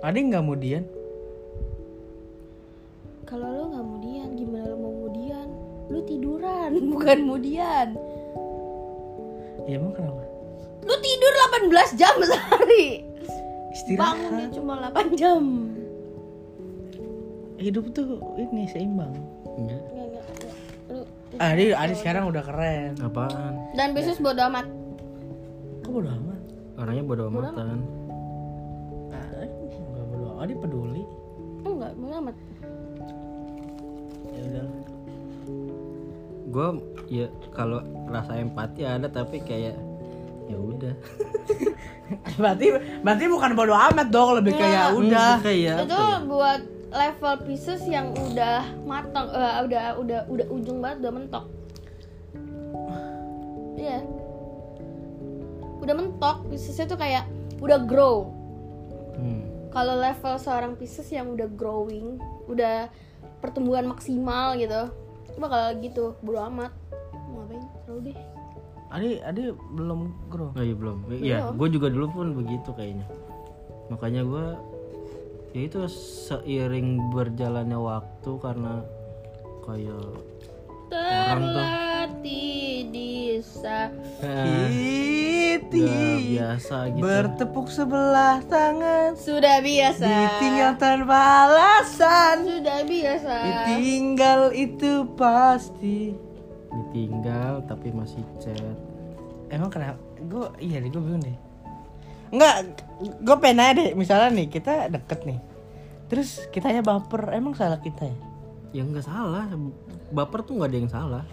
Adi 0.04 0.20
nggak 0.30 0.44
mudian? 0.44 0.84
kalau 3.28 3.44
lu 3.52 3.64
nggak 3.76 3.84
mudian 3.84 4.28
gimana 4.40 4.64
lu 4.72 4.76
mau 4.80 4.94
mudian 5.04 5.48
lu 5.92 6.00
tiduran 6.08 6.72
bukan 6.96 7.18
mudian 7.28 7.88
Ya 9.68 9.76
emang 9.76 9.92
kenapa? 9.92 10.24
Lu 10.80 10.94
tidur 10.96 11.32
18 11.66 11.94
jam 11.94 12.14
sehari 12.20 13.02
Istirahat. 13.70 14.14
bangunnya 14.14 14.46
cuma 14.50 14.72
8 14.86 15.14
jam 15.14 15.42
Hidup 17.58 17.90
tuh 17.90 18.22
ini 18.36 18.66
seimbang. 18.66 19.10
Enggak. 19.50 19.82
Nggak, 19.84 20.06
nggak, 20.06 20.24
nggak. 20.30 20.54
Lu- 20.94 21.08
Adi 21.36 21.64
Adi 21.72 21.94
sekarang 21.96 22.30
udah 22.30 22.40
keren. 22.40 22.94
apaan 23.00 23.54
dan 23.72 23.92
Pisces 23.92 24.16
bodo 24.16 24.38
amat 24.44 24.66
Kok 25.82 25.90
bodo 25.92 26.08
amat? 26.08 26.38
orangnya 26.76 27.02
bodo 27.02 27.22
amatan 27.26 27.82
Ah, 29.10 29.26
Enggak 29.42 30.04
bodo 30.06 30.24
amat. 30.28 30.38
Adi 30.40 30.54
peduli. 30.54 31.02
enggak 31.60 31.92
bodo 31.94 32.14
amat 32.20 32.36
Ya 34.28 34.40
udah. 34.44 34.66
gue 36.48 36.68
ya 37.10 37.26
kalau 37.50 37.80
rasa 38.06 38.32
empati 38.36 38.80
ada 38.80 39.04
tapi 39.04 39.36
kayak 39.38 39.74
ya 40.48 40.58
udah. 40.58 40.94
Berarti 42.40 42.66
berarti 43.04 43.24
bukan 43.28 43.52
bodo 43.52 43.76
amat 43.76 44.08
dong, 44.08 44.40
lebih 44.40 44.56
kayak 44.56 44.96
udah. 44.96 45.38
Hmm, 45.38 45.44
kayak 45.44 45.76
itu 45.84 45.92
apa 45.92 46.16
ya? 46.16 46.24
buat 46.24 46.60
level 46.88 47.34
Pisces 47.44 47.82
yang 47.84 48.16
udah 48.16 48.64
matang 48.88 49.28
eh, 49.28 49.60
udah 49.68 49.84
udah 50.00 50.20
udah 50.32 50.46
ujung 50.48 50.80
banget 50.80 51.04
udah 51.04 51.12
mentok. 51.12 51.44
Iya. 53.76 54.00
Udah 55.84 55.94
mentok 55.94 56.48
Piscesnya 56.48 56.88
tuh 56.88 56.98
kayak 56.98 57.28
udah 57.60 57.78
grow. 57.84 58.32
Hmm. 59.18 59.42
kalau 59.74 59.98
level 59.98 60.38
seorang 60.38 60.78
Pisces 60.78 61.10
yang 61.10 61.34
udah 61.34 61.50
growing 61.58 62.22
udah 62.46 62.86
pertumbuhan 63.42 63.82
maksimal 63.90 64.54
gitu 64.54 64.94
itu 65.26 65.38
bakal 65.42 65.74
gitu 65.82 66.04
bodo 66.24 66.40
amat. 66.48 66.72
Mau 67.28 67.44
ngapain? 67.44 67.66
Terlalu 67.84 68.00
deh 68.14 68.37
Adi 68.88 69.20
Adi 69.20 69.52
belum 69.52 70.00
grow. 70.32 70.56
Oh 70.56 70.64
iya 70.64 70.76
belum. 70.76 70.98
Iya, 71.12 71.38
gue 71.52 71.68
juga 71.68 71.92
dulu 71.92 72.06
pun 72.12 72.26
begitu 72.32 72.72
kayaknya. 72.72 73.04
Makanya 73.92 74.24
gue 74.24 74.46
ya 75.56 75.60
itu 75.64 75.80
seiring 75.88 77.12
berjalannya 77.12 77.78
waktu 77.80 78.30
karena 78.40 78.84
kayak 79.64 80.12
Terlatih 80.88 82.88
di 82.88 83.36
sa 83.44 83.92
eh, 84.24 85.60
udah 85.68 86.16
biasa 86.16 86.76
gitu. 86.96 87.04
Bertepuk 87.04 87.68
sebelah 87.68 88.40
tangan 88.48 89.12
Sudah 89.20 89.60
biasa 89.60 90.08
Ditinggal 90.08 90.72
tanpa 90.80 91.20
alasan 91.44 92.48
Sudah 92.48 92.80
biasa 92.88 93.34
Ditinggal 93.44 94.40
itu 94.56 95.04
pasti 95.12 96.27
Ditinggal 96.68 97.64
tapi 97.66 97.90
masih 97.92 98.22
chat. 98.38 98.76
Emang 99.48 99.72
kenapa? 99.72 99.96
Gue 100.28 100.50
iya 100.60 100.82
deh 100.82 100.92
gue 100.92 101.00
bingung 101.00 101.24
deh 101.24 101.38
Enggak, 102.28 102.84
gue 103.00 103.36
pengen 103.40 103.56
nanya 103.56 103.72
deh 103.80 103.90
Misalnya 103.96 104.28
nih 104.36 104.52
kita 104.52 104.92
deket 104.92 105.24
nih 105.24 105.40
Terus 106.08 106.48
kitanya 106.48 106.80
baper, 106.80 107.36
emang 107.36 107.52
salah 107.52 107.76
kita 107.84 108.08
ya? 108.08 108.16
Ya 108.72 108.82
nggak 108.84 109.04
salah. 109.04 109.44
Baper 110.08 110.40
tuh 110.40 110.56
nggak 110.56 110.68
ada 110.72 110.78
yang 110.80 110.90
salah. 110.92 111.24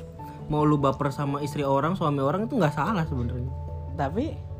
Mau 0.52 0.68
lu 0.68 0.76
baper 0.76 1.10
sama 1.16 1.40
istri 1.40 1.64
orang, 1.64 1.96
suami 1.96 2.20
orang 2.20 2.46
itu 2.46 2.60
nggak 2.60 2.76
salah 2.76 3.08
sebenarnya. 3.08 3.52
Tapi 3.96 4.56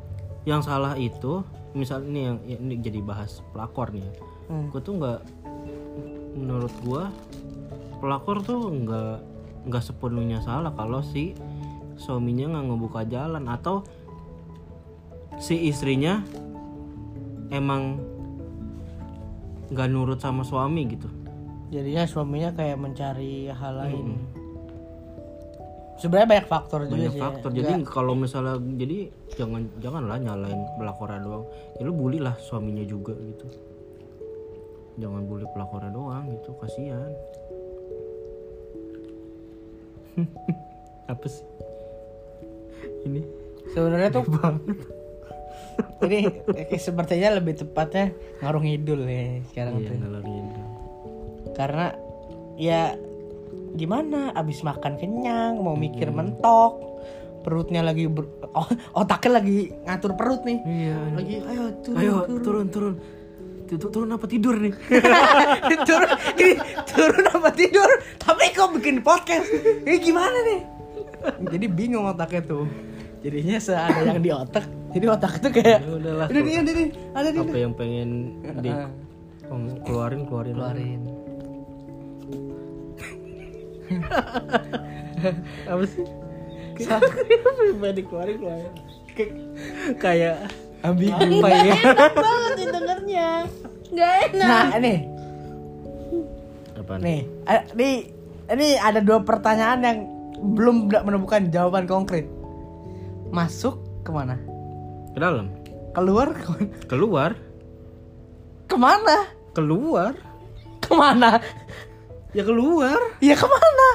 Yang 0.46 0.70
salah 0.70 0.94
itu, 0.94 1.42
misal 1.74 2.06
ini 2.06 2.20
yang 2.30 2.38
ya, 2.46 2.58
ini 2.62 2.78
jadi 2.78 3.02
bahas 3.02 3.42
pelakor 3.50 3.90
nih. 3.90 4.06
ya. 4.06 4.14
Hmm. 4.54 4.70
Gue 4.70 4.78
tuh 4.78 4.94
nggak, 5.02 5.20
menurut 6.38 6.74
gua 6.86 7.10
pelakor 7.98 8.46
tuh 8.46 8.70
nggak 8.70 9.18
nggak 9.66 9.84
sepenuhnya 9.84 10.40
salah 10.46 10.72
kalau 10.74 11.02
si 11.02 11.34
suaminya 11.98 12.54
nggak 12.54 12.66
ngebuka 12.70 13.02
jalan 13.10 13.50
atau 13.50 13.82
si 15.42 15.68
istrinya 15.68 16.24
emang 17.52 18.00
nggak 19.72 19.88
nurut 19.90 20.20
sama 20.22 20.46
suami 20.46 20.86
gitu. 20.88 21.10
jadinya 21.74 22.06
suaminya 22.06 22.54
kayak 22.54 22.78
mencari 22.78 23.50
hal 23.50 23.74
lain. 23.82 24.22
Sebenarnya 25.98 26.28
banyak 26.30 26.48
faktor 26.48 26.80
juga 26.86 26.94
banyak 26.94 27.12
sih 27.12 27.20
ya. 27.20 27.24
faktor. 27.26 27.50
Jadi 27.56 27.74
kalau 27.88 28.14
misalnya 28.14 28.56
jadi 28.62 29.10
jangan 29.34 29.62
janganlah 29.82 30.18
nyalain 30.22 30.62
pelakornya 30.78 31.20
doang. 31.26 31.46
Ya 31.80 31.82
lu 31.90 31.94
bully 31.98 32.22
lah 32.22 32.38
suaminya 32.38 32.86
juga 32.86 33.18
gitu. 33.18 33.50
Jangan 35.02 35.26
bully 35.26 35.50
pelakornya 35.52 35.92
doang 35.92 36.30
gitu 36.38 36.54
kasihan 36.62 37.12
apa 41.12 41.26
sih? 41.28 41.46
Ini? 43.06 43.22
Sebenarnya 43.74 44.10
tuh 44.14 44.24
ini 46.06 46.32
eh, 46.56 46.80
sepertinya 46.80 47.36
lebih 47.36 47.60
tepatnya 47.60 48.16
ngarung 48.40 48.64
ngidul 48.64 49.04
ya 49.04 49.44
sekarang 49.52 49.74
iya 49.82 49.88
tuh. 49.92 49.96
ngalor 50.00 50.24
ngidul. 50.24 50.66
Karena 51.56 51.88
ya 52.56 52.82
gimana? 53.76 54.32
Abis 54.36 54.64
makan 54.64 54.96
kenyang 54.96 55.60
mau 55.60 55.76
mikir 55.76 56.12
mentok 56.12 56.80
perutnya 57.46 57.86
lagi 57.86 58.10
ber- 58.10 58.32
oh, 58.58 58.68
otaknya 58.98 59.38
lagi 59.38 59.70
ngatur 59.86 60.18
perut 60.18 60.42
nih. 60.48 60.60
Iya. 60.66 60.98
Lagi 61.14 61.36
ayo 61.46 61.64
turun 61.84 61.98
ayo 62.02 62.16
turun. 62.26 62.42
turun 62.42 62.66
Tuh, 62.72 62.94
turun 63.66 64.14
apa 64.14 64.26
tidur 64.30 64.56
nih? 64.62 64.74
Turun 65.90 66.10
ini 66.38 66.54
turun 66.86 67.26
apa 67.34 67.50
tidur? 67.50 67.90
Tapi 68.22 68.54
kok 68.54 68.70
bikin 68.78 69.02
podcast? 69.02 69.50
Ini 69.86 69.98
gimana 69.98 70.38
nih? 70.46 70.60
Jadi 71.50 71.66
bingung 71.66 72.06
otaknya 72.06 72.46
tuh. 72.46 72.66
Jadinya 73.26 73.58
seada 73.58 74.06
yang 74.06 74.22
di 74.22 74.30
otak 74.30 74.70
jadi 74.96 75.12
otak 75.12 75.44
tuh 75.44 75.52
kayak 75.52 75.84
Ya 75.84 75.92
udahlah 75.92 76.28
ini 76.32 76.40
nih 76.40 76.54
ini 76.56 76.72
nih 76.72 76.88
ada 77.12 77.28
nih 77.28 77.42
apa 77.44 77.58
yang 77.60 77.74
pengen 77.76 78.10
di 78.64 78.72
keluarin 79.84 80.24
keluarin. 80.24 80.56
Keluarin. 80.56 81.02
Apa 85.68 85.84
sih? 85.84 86.06
Sa- 86.80 87.04
pengen 87.04 87.96
dikeluarin 88.00 88.36
keluarin? 88.40 88.72
Kayak 90.00 90.48
ambigu 90.84 91.16
apa 91.16 91.48
ya? 91.50 91.76
Enak 91.80 92.14
banget 92.16 92.52
didengarnya. 92.60 93.30
Gak 93.96 94.14
enak. 94.32 94.48
Nah 94.50 94.66
nih 94.82 94.98
apa 96.86 96.94
nih? 97.02 97.20
A- 97.50 97.68
nih 97.74 97.96
ini 98.54 98.68
ada 98.78 99.02
dua 99.02 99.26
pertanyaan 99.26 99.82
yang 99.82 100.00
belum 100.54 100.94
menemukan 100.94 101.50
jawaban 101.50 101.90
konkret. 101.90 102.30
Masuk 103.34 103.82
ke 104.06 104.14
mana? 104.14 104.38
Ke 105.16 105.18
dalam. 105.18 105.50
Keluar 105.98 106.30
ke 106.38 106.46
mana? 106.54 106.70
Keluar. 106.86 107.32
Ke 108.70 108.76
mana? 108.78 109.18
Keluar. 109.58 110.14
Ke 110.78 110.92
mana? 110.94 111.42
Ya 112.38 112.44
keluar. 112.46 113.00
Ya 113.24 113.34
ke 113.34 113.48
mana? 113.50 113.90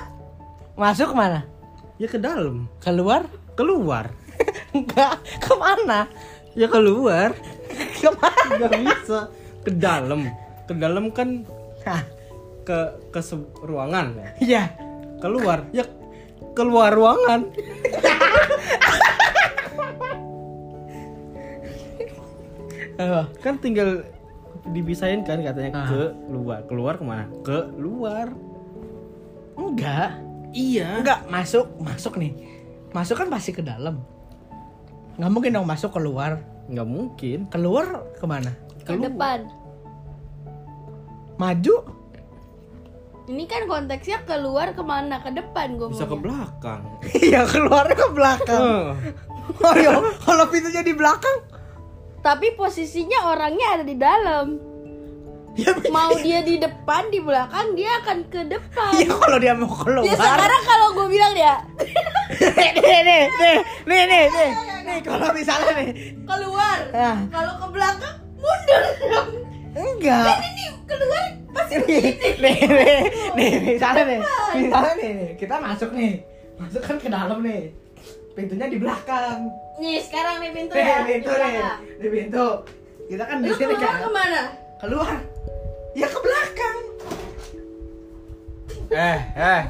Masuk 0.75 1.13
ke 1.13 1.17
mana? 1.17 1.47
Ya 2.01 2.09
ke 2.11 2.19
dalam. 2.19 2.67
Keluar? 2.83 3.29
Keluar. 3.55 4.11
Enggak 4.75 5.21
ke 5.39 5.53
mana 5.55 6.09
ya 6.55 6.67
keluar. 6.71 7.35
Ke 8.01 8.09
mana? 8.17 8.43
Nggak 8.59 8.73
bisa. 8.83 9.19
Ke 9.63 9.71
dalam. 9.75 10.21
Ke 10.67 10.73
dalam 10.75 11.05
kan 11.11 11.45
Hah, 11.81 12.05
ke 12.69 12.79
ke 13.09 13.21
ruangan 13.65 14.13
ya? 14.17 14.29
Iya. 14.41 14.63
Keluar. 15.21 15.65
Ya 15.73 15.85
keluar 16.53 16.93
ruangan. 16.93 17.49
Kan 23.41 23.57
tinggal 23.65 24.05
dibisain 24.77 25.25
kan 25.25 25.41
katanya 25.41 25.73
Ah. 25.73 25.89
ke 25.89 26.03
luar. 26.29 26.61
Keluar 26.69 26.95
ke 27.01 27.05
mana? 27.05 27.25
Ke 27.41 27.65
luar. 27.81 28.29
Enggak. 29.57 30.21
Iya. 30.53 31.01
Enggak 31.01 31.21
masuk 31.33 31.67
masuk 31.81 32.21
nih. 32.21 32.37
Masuk 32.93 33.17
kan 33.17 33.33
pasti 33.33 33.57
ke 33.57 33.65
dalam 33.65 34.05
nggak 35.21 35.31
mungkin 35.37 35.53
dong 35.53 35.69
masuk 35.69 35.93
keluar. 35.93 36.41
Nggak 36.73 36.89
mungkin. 36.89 37.39
Keluar 37.53 38.09
ke 38.17 38.25
mana? 38.25 38.57
Ke 38.89 38.97
depan. 38.97 39.45
Maju? 41.37 41.77
Ini 43.29 43.45
kan 43.45 43.69
konteksnya 43.69 44.25
keluar 44.25 44.73
ke 44.73 44.81
mana? 44.81 45.21
Ke 45.21 45.29
depan 45.29 45.77
gue 45.77 45.93
bisa 45.93 46.09
ke 46.09 46.17
belakang. 46.17 46.83
Iya 47.29 47.45
keluarnya 47.45 47.97
ke 48.01 48.09
belakang. 48.17 48.97
Oh 49.61 49.75
iya. 49.77 49.93
Kalau 50.25 50.49
pintunya 50.49 50.81
di 50.81 50.97
belakang? 50.97 51.45
Tapi 52.25 52.57
posisinya 52.57 53.29
orangnya 53.29 53.77
ada 53.77 53.85
di 53.85 53.97
dalam. 54.01 54.47
Ya 55.59 55.75
Mau 55.93 56.15
dia 56.23 56.47
di 56.47 56.63
depan, 56.63 57.11
di 57.11 57.19
belakang 57.19 57.75
Dia 57.75 57.99
akan 58.01 58.19
ke 58.31 58.41
depan. 58.49 58.93
Iya 58.97 59.13
kalau 59.13 59.37
dia 59.37 59.53
mau 59.53 59.69
keluar. 59.69 60.07
Ya 60.07 60.17
sekarang 60.17 60.63
kalau 60.65 60.87
gue 60.97 61.07
bilang 61.13 61.35
ya 61.37 61.61
nih 62.57 62.73
nih 62.81 63.03
nih 63.05 63.57
nih 63.85 64.03
nih 64.09 64.25
nih 64.31 64.51
nih 64.91 64.99
nih 64.99 65.03
kalau 65.07 65.29
misalnya 65.31 65.73
nih. 65.79 65.91
Keluar. 66.27 66.79
Ah. 66.91 67.19
Kalau 67.31 67.53
ke 67.63 67.67
belakang 67.71 68.17
mundur. 68.35 68.83
Dong 69.07 69.29
enggak. 69.71 70.37
Ini 70.43 70.65
keluar 70.83 71.25
pasti 71.51 71.75
nih 71.83 72.03
nih 72.39 72.57
nih 72.67 72.99
nih 73.35 73.51
misalnya 73.75 74.03
nih 74.07 74.21
misalnya 74.59 74.93
nih 74.99 75.17
kita 75.39 75.55
masuk 75.63 75.91
nih. 75.95 76.13
Masuk 76.59 76.83
kan 76.83 76.97
ke 76.99 77.09
dalam 77.09 77.39
nih. 77.47 77.71
Pintunya 78.35 78.67
di 78.67 78.79
belakang. 78.83 79.47
Nih 79.79 79.99
sekarang 80.03 80.43
nih 80.43 80.51
pintu 80.51 80.75
nih 80.75 80.87
ya 80.87 80.99
pintu 81.07 81.31
di 81.31 81.39
nih. 81.39 81.63
di 82.03 82.09
pintu. 82.11 82.47
Kita 83.11 83.25
kan 83.27 83.37
di 83.43 83.51
sini 83.55 83.75
keluar 83.75 83.95
kan. 83.95 84.03
ke 84.03 84.11
mana? 84.11 84.43
keluar. 84.81 85.15
Ya 85.95 86.07
ke 86.07 86.19
belakang. 86.19 86.77
Eh 88.91 89.19
eh 89.39 89.63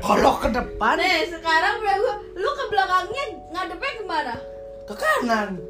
kalau 0.00 0.32
ke 0.38 0.48
depan 0.52 0.94
Nih 1.00 1.28
sekarang 1.30 1.74
udah 1.80 1.96
Lu 2.36 2.50
ke 2.52 2.64
belakangnya 2.68 3.24
ngadepnya 3.52 3.92
ke 3.96 4.04
mana? 4.04 4.34
ke 4.82 4.94
kanan. 4.98 5.62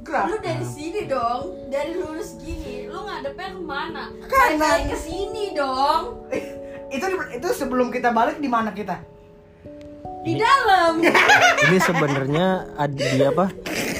Gerak. 0.00 0.24
Lu 0.32 0.36
dari 0.40 0.64
sini 0.64 1.00
dong 1.04 1.42
Dari 1.68 1.92
lurus 1.92 2.40
gini. 2.40 2.88
Lu 2.88 3.04
ngadepnya 3.04 3.48
ke 3.52 3.62
mana? 3.62 4.02
Kanan. 4.26 4.58
Balik 4.58 4.84
ke 4.94 4.98
sini 4.98 5.52
dong. 5.52 6.24
Itu 6.94 7.02
itu 7.34 7.48
sebelum 7.50 7.90
kita 7.90 8.14
balik 8.14 8.38
di 8.38 8.46
mana 8.46 8.70
kita? 8.70 9.02
Di 10.22 10.38
dalam. 10.38 11.02
Ini 11.02 11.78
sebenarnya 11.90 12.70
ada 12.78 12.94
di 12.94 13.20
apa? 13.26 13.50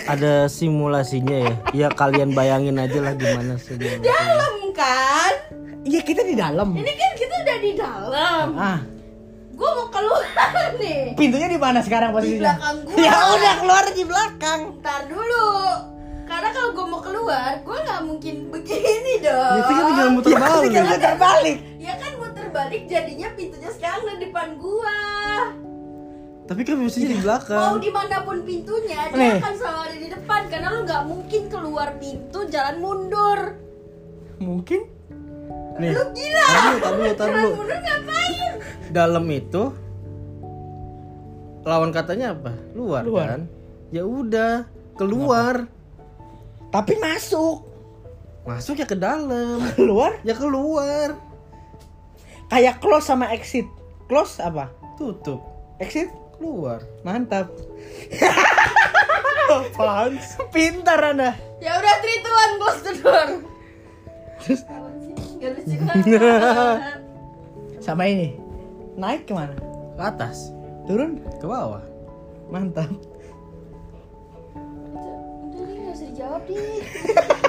Ada 0.07 0.47
simulasinya 0.47 1.51
ya. 1.51 1.55
Ya 1.75 1.89
kalian 1.91 2.31
bayangin 2.31 2.79
aja 2.79 3.03
lah 3.03 3.19
gimana 3.19 3.59
simulasinya. 3.59 4.07
Dalam 4.07 4.55
kan? 4.71 5.33
iya 5.83 6.01
kita 6.03 6.23
di 6.23 6.35
dalam. 6.39 6.79
Ini 6.79 6.93
kan 6.95 7.13
udah 7.47 7.59
di 7.63 7.73
dalam. 7.79 8.49
Ah. 8.59 8.81
Gue 9.55 9.71
mau 9.71 9.87
keluar 9.89 10.27
nih. 10.83 11.15
Pintunya 11.15 11.47
di 11.47 11.57
mana 11.57 11.79
sekarang 11.81 12.11
posisinya? 12.11 12.59
belakang 12.59 12.77
gua. 12.83 12.97
ya 12.99 13.15
udah 13.33 13.55
keluar 13.57 13.85
di 13.89 14.03
belakang. 14.03 14.61
Ntar 14.83 15.01
dulu. 15.07 15.47
Karena 16.27 16.49
kalau 16.51 16.71
gue 16.75 16.87
mau 16.91 16.99
keluar 16.99 17.63
Gue 17.63 17.79
gak 17.79 18.03
mungkin 18.03 18.51
begini 18.51 19.15
dong. 19.23 19.57
Itu 19.57 19.71
kan 19.71 19.85
tinggal 19.87 20.09
muter 20.11 20.29
ya, 20.29 20.39
balik. 20.43 20.63
tinggal 20.67 20.85
muter 20.85 21.15
balik. 21.17 21.57
Ya 21.79 21.95
kan 21.95 22.13
muter 22.19 22.47
balik 22.51 22.83
jadinya 22.85 23.29
pintunya 23.33 23.71
sekarang 23.71 24.03
di 24.11 24.27
depan 24.27 24.49
gua. 24.59 24.99
Tapi 26.47 26.61
kan 26.63 26.75
posisinya 26.77 27.09
di 27.09 27.17
Mau 27.17 27.25
belakang. 27.25 27.75
di 27.79 27.91
mana 27.91 28.17
pun 28.23 28.39
pintunya, 28.43 29.01
dia 29.07 29.19
Nih. 29.19 29.39
akan 29.39 29.55
selalu 29.55 29.81
ada 29.83 29.97
di 29.97 30.09
depan. 30.11 30.41
Karena 30.47 30.69
lu 30.69 30.81
nggak 30.83 31.03
mungkin 31.05 31.43
keluar 31.47 31.89
pintu 31.97 32.39
jalan 32.47 32.77
mundur. 32.79 33.39
Mungkin. 34.39 34.96
Nih. 35.77 35.93
Lu 35.93 36.03
gila. 36.13 36.49
Tar 36.79 36.93
dulu, 36.93 37.13
tar 37.13 37.29
dulu, 37.31 37.51
ngapain? 37.63 38.53
Dalam 38.89 39.25
itu 39.29 39.63
lawan 41.63 41.91
katanya 41.91 42.33
apa? 42.33 42.53
Luar, 42.73 43.03
Luar. 43.03 43.27
kan? 43.37 43.43
Ya 43.91 44.03
udah, 44.03 44.65
keluar. 44.95 45.67
Tapi 46.71 46.97
masuk. 46.97 47.67
Masuk 48.43 48.79
ya 48.79 48.87
ke 48.87 48.95
dalam. 48.95 49.59
Keluar 49.79 50.23
Ya 50.23 50.33
keluar. 50.33 51.19
kayak 52.47 52.79
close 52.79 53.07
sama 53.07 53.35
exit. 53.35 53.67
Close 54.07 54.39
apa? 54.39 54.71
Tutup. 54.95 55.43
Exit 55.77 56.07
Keluar. 56.39 56.79
mantap. 57.03 57.51
Apaan? 59.47 60.15
Pintar 60.51 61.01
Anda. 61.03 61.35
Ya 61.59 61.75
udah 61.75 61.95
three 61.99 62.19
two 62.21 62.31
one 62.31 62.53
close 62.57 62.81
the 62.83 62.93
door. 62.99 63.29
Terus 64.39 64.63
Lucu 65.55 65.77
banget. 65.87 66.21
sama 67.79 68.03
ini. 68.07 68.35
Naik 68.97 69.29
ke 69.29 69.33
mana? 69.37 69.55
Ke 69.95 70.03
atas. 70.03 70.51
Turun? 70.87 71.23
Ke 71.39 71.47
bawah. 71.47 71.85
Mantap. 72.49 72.91
Udah 74.55 75.65
nih 75.67 75.79
nggak 75.83 75.95
usah 75.95 76.07
dijawab 76.11 76.43
deh. 76.47 76.79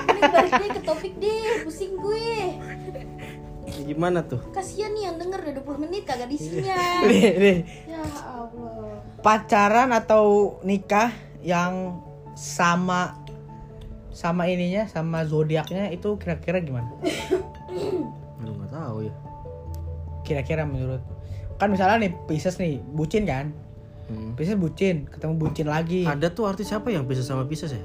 Ini 0.07 0.21
balik 0.33 0.53
deh 0.57 0.69
ke 0.73 0.81
topik 0.81 1.13
deh, 1.17 1.63
pusing 1.63 1.93
gue. 1.95 2.29
Gimana 3.67 4.23
tuh? 4.23 4.41
Kasian 4.51 4.95
nih 4.95 5.11
yang 5.11 5.15
denger 5.19 5.39
udah 5.43 5.53
20 5.61 5.83
menit 5.85 6.03
kagak 6.03 6.29
disinya. 6.31 6.75
Ya 7.87 8.01
Allah. 8.25 9.03
Pacaran 9.19 9.89
atau 9.91 10.57
nikah 10.61 11.11
yang 11.41 11.99
sama 12.33 13.17
sama 14.17 14.49
ininya 14.49 14.89
sama 14.89 15.21
zodiaknya 15.29 15.93
itu 15.93 16.17
kira-kira 16.17 16.57
gimana? 16.57 16.89
Lu 18.41 18.57
nggak 18.57 18.73
tahu 18.73 19.05
ya. 19.05 19.13
Kira-kira 20.25 20.65
menurut 20.65 21.05
kan 21.61 21.69
misalnya 21.69 22.09
nih 22.09 22.11
Pisces 22.25 22.57
nih 22.57 22.81
bucin 22.81 23.29
kan? 23.29 23.53
Hmm. 24.09 24.33
Pisces 24.33 24.57
bucin, 24.57 25.05
ketemu 25.05 25.37
bucin 25.37 25.69
lagi. 25.69 26.09
Ada 26.09 26.33
tuh 26.33 26.49
artis 26.49 26.65
siapa 26.65 26.89
yang 26.89 27.05
bisa 27.05 27.21
sama 27.21 27.45
Pisces 27.45 27.77
ya? 27.77 27.83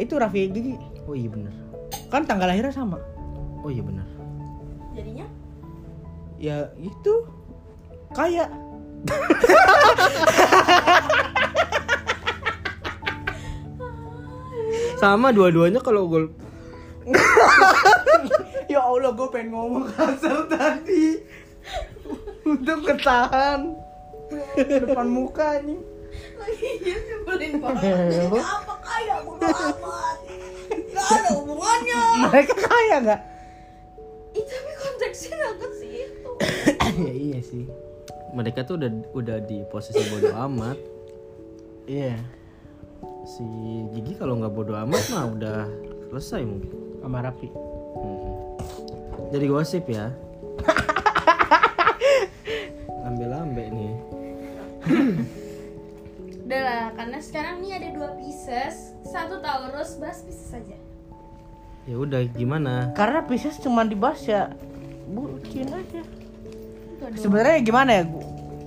Itu 0.00 0.16
Raffi 0.16 0.48
Gigi. 0.48 0.80
Oh 1.04 1.12
iya 1.12 1.28
bener. 1.28 1.52
Kan 2.08 2.24
tanggal 2.24 2.48
lahirnya 2.48 2.72
sama. 2.72 2.96
Oh 3.60 3.68
iya 3.68 3.84
bener. 3.84 4.08
Jadinya 4.96 5.28
Ya 6.40 6.72
itu 6.80 7.28
kayak 8.16 8.48
Sama 14.96 15.32
dua-duanya 15.32 15.80
kalau 15.84 16.08
gue 16.08 16.32
Ya 18.72 18.80
Allah 18.82 19.12
gue 19.14 19.28
pengen 19.30 19.54
ngomong 19.54 19.86
kasar 19.94 20.48
tadi 20.50 21.22
Untuk 22.42 22.82
ketahan 22.88 23.76
Depan 24.56 25.06
muka 25.06 25.62
nih 25.62 25.96
lagi 26.36 26.70
dia 26.80 26.98
nyebelin 27.00 27.52
banget. 27.62 28.30
Apa 28.40 28.74
kaya 28.80 29.14
bodo 29.24 29.46
amat. 29.46 30.18
Gak 30.92 31.06
ada 31.12 31.30
hubungannya. 31.36 32.00
Mereka 32.28 32.54
kaya 32.56 32.96
gak? 33.04 33.20
Ih, 34.36 34.44
tapi 34.44 34.72
konteksnya 34.80 35.34
nggak 35.36 35.54
ke 35.56 35.68
situ. 35.80 36.30
ya 37.08 37.12
iya 37.12 37.40
sih 37.40 37.64
mereka 38.36 38.68
tuh 38.68 38.76
udah 38.76 38.90
udah 39.16 39.38
di 39.48 39.64
posisi 39.72 40.00
bodoh 40.12 40.36
amat. 40.44 40.76
Iya 41.88 42.20
Si 43.26 43.42
Gigi 43.90 44.14
kalau 44.14 44.38
nggak 44.38 44.54
bodoh 44.54 44.78
amat 44.86 45.02
mah 45.10 45.24
udah 45.34 45.58
selesai 46.14 46.46
mungkin. 46.46 46.70
Sama 47.02 47.26
Raffi 47.26 47.50
Hmm. 47.96 48.60
Jadi 49.32 49.44
gosip 49.48 49.88
ya. 49.88 50.12
Ambil-ambil 53.08 53.66
nih. 53.72 53.94
Udah 56.46 56.60
lah, 56.62 56.84
karena 56.94 57.18
sekarang 57.24 57.64
nih 57.64 57.72
ada 57.74 57.88
dua 57.96 58.10
pieces, 58.20 58.94
satu 59.02 59.40
Taurus, 59.40 59.98
bahas 59.98 60.20
pieces 60.22 60.46
saja. 60.46 60.76
Ya 61.86 61.96
udah 62.02 62.18
gimana? 62.34 62.90
Karena 62.98 63.22
Pisces 63.22 63.62
cuma 63.62 63.86
dibahas 63.86 64.18
ya 64.26 64.50
Bucin 65.06 65.70
aja. 65.70 66.02
Sebenarnya 67.14 67.62
gimana 67.62 67.90
ya 67.94 68.02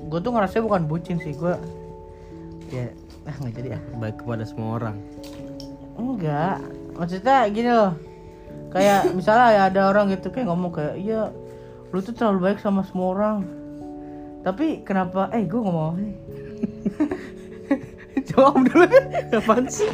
Gue 0.07 0.19
tuh 0.23 0.31
ngerasa 0.31 0.63
bukan 0.63 0.87
bucin 0.87 1.19
sih 1.19 1.35
Gue 1.35 1.51
Ya 2.71 2.95
Ah 3.27 3.35
nggak 3.39 3.53
jadi 3.59 3.69
ah 3.75 3.81
Baik 3.99 4.21
kepada 4.23 4.43
semua 4.47 4.79
orang. 4.79 4.97
Enggak. 5.99 6.59
Maksudnya 6.95 7.47
gini 7.51 7.71
loh. 7.71 7.93
Kayak 8.69 9.09
misalnya 9.17 9.47
ya 9.55 9.61
ada 9.67 9.81
orang 9.91 10.13
gitu 10.13 10.29
kayak 10.31 10.47
ngomong 10.47 10.71
kayak 10.71 10.95
Iya 10.99 11.33
lu 11.89 11.99
tuh 12.05 12.13
terlalu 12.13 12.51
baik 12.51 12.59
sama 12.61 12.85
semua 12.85 13.17
orang. 13.17 13.37
Tapi 14.45 14.85
kenapa? 14.87 15.27
Eh 15.35 15.43
gue 15.43 15.59
ngomong 15.59 15.85
apa 15.93 15.99
nih 15.99 16.15
Coba 18.29 18.55
om 18.55 18.63
dulu. 18.63 18.85
Apaan 19.39 19.65
sih? 19.67 19.89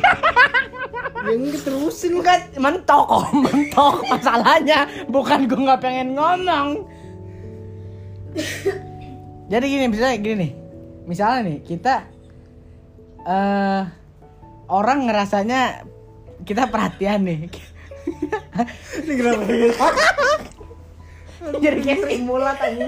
Yang 1.26 1.66
terusin. 1.66 2.20
Enggak 2.20 2.52
mentok. 2.60 3.06
Om 3.08 3.38
mentok. 3.48 3.96
Masalahnya 4.12 4.86
Bukan 5.08 5.48
gue 5.50 5.60
nggak 5.60 5.82
pengen 5.82 6.14
ngomong. 6.14 6.86
Jadi 9.48 9.66
gini 9.70 9.86
misalnya 9.88 10.18
gini 10.20 10.36
nih. 10.36 10.52
Misalnya 11.06 11.40
nih 11.48 11.58
kita 11.64 12.15
eh 13.26 13.82
Orang 14.66 15.06
ngerasanya 15.06 15.86
Kita 16.42 16.68
perhatian 16.68 17.22
nih 17.22 17.50
Ini 19.02 19.14
kenapa? 19.14 19.44
jadi 21.56 21.78
kayak 21.78 22.02
simulat 22.08 22.58
aja 22.58 22.88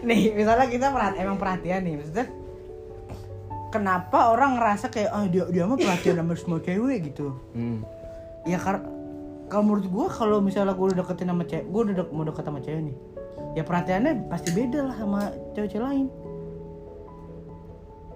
nih 0.00 0.34
misalnya 0.34 0.66
kita 0.66 0.90
perhatian 0.90 1.22
emang 1.22 1.38
perhatian 1.38 1.80
nih 1.80 1.94
maksudnya 1.94 2.26
kenapa 3.68 4.32
orang 4.32 4.58
ngerasa 4.58 4.88
kayak 4.88 5.06
ah 5.08 5.22
dia 5.24 5.46
dia 5.46 5.62
mah 5.62 5.78
perhatian 5.78 6.18
sama 6.18 6.34
semua 6.34 6.58
cewek 6.58 6.98
gitu 7.06 7.38
Hmm. 7.54 7.86
ya 8.42 8.58
karena 8.58 8.82
kalau 9.46 9.62
menurut 9.64 9.86
gua 9.86 10.06
kalau 10.08 10.38
misalnya 10.40 10.74
gua 10.74 10.90
udah 10.90 10.98
deketin 10.98 11.28
sama 11.28 11.44
cewek 11.44 11.66
gua 11.68 11.80
udah 11.84 11.94
dek- 11.94 12.10
mau 12.10 12.24
deket 12.26 12.44
sama 12.44 12.58
cewek 12.58 12.82
nih 12.84 12.96
ya 13.54 13.62
perhatiannya 13.62 14.12
pasti 14.26 14.48
beda 14.50 14.80
lah 14.82 14.96
sama 14.96 15.20
cewek-cewek 15.52 15.84
lain 15.84 16.06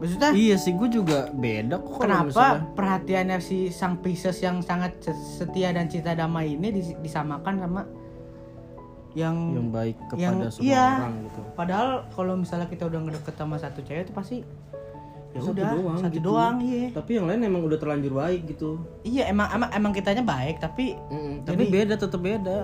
maksudnya 0.03 0.31
Iya 0.33 0.57
sih, 0.57 0.73
gue 0.73 0.89
juga 0.91 1.31
beda 1.31 1.79
kok. 1.79 2.03
kenapa 2.03 2.27
misalnya- 2.27 2.67
perhatiannya 2.75 3.39
si 3.39 3.71
sang 3.71 3.97
Pisces 3.97 4.37
yang 4.37 4.59
sangat 4.61 4.99
setia 5.31 5.71
dan 5.71 5.87
cinta 5.87 6.11
damai 6.13 6.53
ini 6.53 6.69
dis- 6.73 6.99
disamakan 6.99 7.55
sama 7.57 7.83
yang 9.13 9.37
yang 9.53 9.69
baik 9.71 9.95
kepada 10.07 10.19
yang 10.19 10.37
semua 10.49 10.65
iya 10.65 10.87
orang 10.99 11.15
gitu. 11.23 11.41
padahal 11.53 11.89
kalau 12.11 12.33
misalnya 12.35 12.65
kita 12.67 12.85
udah 12.85 13.01
ngedeket 13.03 13.35
sama 13.37 13.57
satu 13.57 13.79
cewek 13.81 14.03
itu 14.03 14.13
pasti 14.13 14.37
ya 15.31 15.39
Satu 15.39 15.53
udah 15.53 15.65
doang 15.71 15.97
satu 15.99 16.13
gitu. 16.13 16.25
doang 16.27 16.57
iya 16.61 16.89
Tapi 16.91 17.11
yang 17.13 17.27
lain 17.27 17.41
emang 17.43 17.63
udah 17.63 17.77
terlanjur 17.77 18.13
baik 18.15 18.41
gitu. 18.49 18.81
iya 19.03 19.29
emang 19.29 19.49
emang 19.51 19.69
emang 19.71 19.93
kitanya 19.93 20.21
baik 20.21 20.59
tapi 20.59 20.97
Mm-mm, 21.07 21.35
Tapi 21.43 21.63
Jadi- 21.63 21.71
beda 21.71 21.95
tetap 21.95 22.21
beda. 22.21 22.57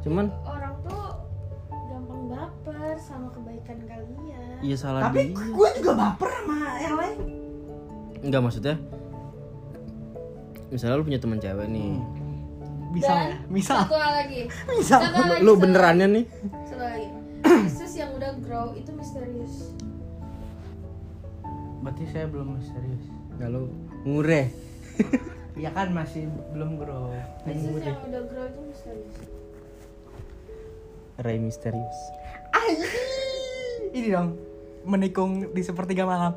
Cuman 0.00 0.28
orang 0.44 0.76
tuh 0.82 1.04
gampang 1.86 2.22
baper 2.28 2.94
sama 2.98 3.28
kebaikan 3.30 3.78
kalian. 3.82 4.43
Iya 4.60 4.76
salah 4.76 5.08
tapi 5.08 5.32
dia. 5.32 5.38
gue 5.38 5.68
juga 5.80 5.92
baper 5.96 6.30
sama 6.30 6.56
yang 6.78 6.96
lain 7.00 7.18
Enggak 8.24 8.40
maksudnya. 8.40 8.76
Misalnya 10.72 10.96
lu 10.96 11.04
punya 11.04 11.20
teman 11.20 11.38
cewek 11.38 11.68
nih. 11.68 12.00
bisa 12.94 13.10
Dan 13.10 13.26
ya 13.26 13.36
misal 13.52 13.78
Satu 13.84 13.96
hal 14.00 14.12
lagi. 14.16 14.40
Misal. 14.80 14.98
Satu 15.04 15.18
hal 15.20 15.28
lagi, 15.28 15.42
Lu 15.44 15.52
satu 15.52 15.60
benerannya 15.60 16.06
nih. 16.08 16.24
lagi. 16.24 16.64
Satu 16.64 16.76
lagi. 16.80 17.08
Pisces 17.44 17.92
yang 18.00 18.10
udah 18.16 18.32
grow 18.40 18.66
itu 18.72 18.90
misterius. 18.96 19.54
berarti 21.84 22.08
saya 22.08 22.24
belum 22.32 22.56
serius 22.64 23.04
Kalau 23.36 23.68
ngure. 24.08 24.48
ya 25.60 25.68
kan 25.76 25.92
masih 25.92 26.24
belum 26.56 26.80
grow 26.80 27.12
Pisces 27.44 27.76
yang 27.84 28.00
udah 28.08 28.22
grow 28.24 28.46
itu 28.48 28.60
misterius. 28.72 29.16
Ray 31.20 31.36
misterius. 31.36 31.98
Ini 33.94 34.08
dong 34.10 34.28
menikung 34.84 35.54
di 35.54 35.62
sepertiga 35.62 36.04
malam 36.04 36.34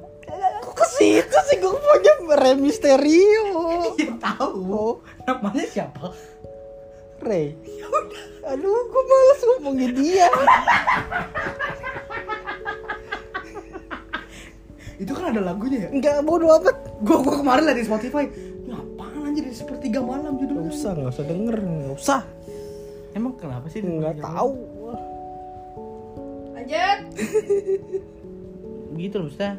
kok 0.62 0.74
ke 0.78 0.86
situ 0.96 1.38
sih 1.52 1.58
gue 1.58 1.74
punya 1.74 2.14
Ray 2.38 2.60
misterius. 2.60 3.96
ya 3.98 4.12
tahu 4.20 5.00
namanya 5.26 5.66
siapa 5.66 6.12
Ray. 7.18 7.58
Aduh, 8.46 8.78
gue 8.94 9.04
males 9.10 9.42
ngomongin 9.42 9.92
dia. 9.98 10.30
itu 14.98 15.14
kan 15.14 15.30
ada 15.34 15.42
lagunya 15.42 15.86
ya 15.86 15.90
Enggak 15.94 16.22
bodo 16.22 16.46
amat. 16.62 16.78
Gua 17.02 17.18
gua 17.26 17.42
kemarin 17.42 17.64
lah 17.70 17.76
di 17.78 17.86
Spotify. 17.86 18.30
Ini 18.30 18.74
apaan 18.74 19.34
aja 19.34 19.42
di 19.42 19.54
sepertiga 19.54 20.02
malam 20.02 20.38
Gak 20.38 20.46
judulnya? 20.46 20.70
usah, 20.70 20.92
gak 20.94 21.10
usah 21.14 21.26
denger, 21.26 21.58
gak 21.58 21.96
usah. 21.98 22.22
Emang 23.18 23.34
kenapa 23.38 23.66
sih? 23.70 23.82
Nggak 23.82 24.22
tahu. 24.22 24.77
Lanjut. 26.68 27.00
Begitu 28.92 29.16
loh, 29.16 29.32
maksudnya. 29.32 29.56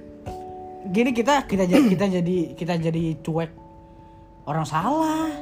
gini 0.89 1.11
kita 1.11 1.45
kita 1.45 1.65
jadi 1.65 1.85
kita 1.85 2.05
jadi 2.21 2.37
kita 2.53 2.75
jadi 2.77 3.03
cuek 3.25 3.51
orang 4.45 4.67
salah. 4.69 5.33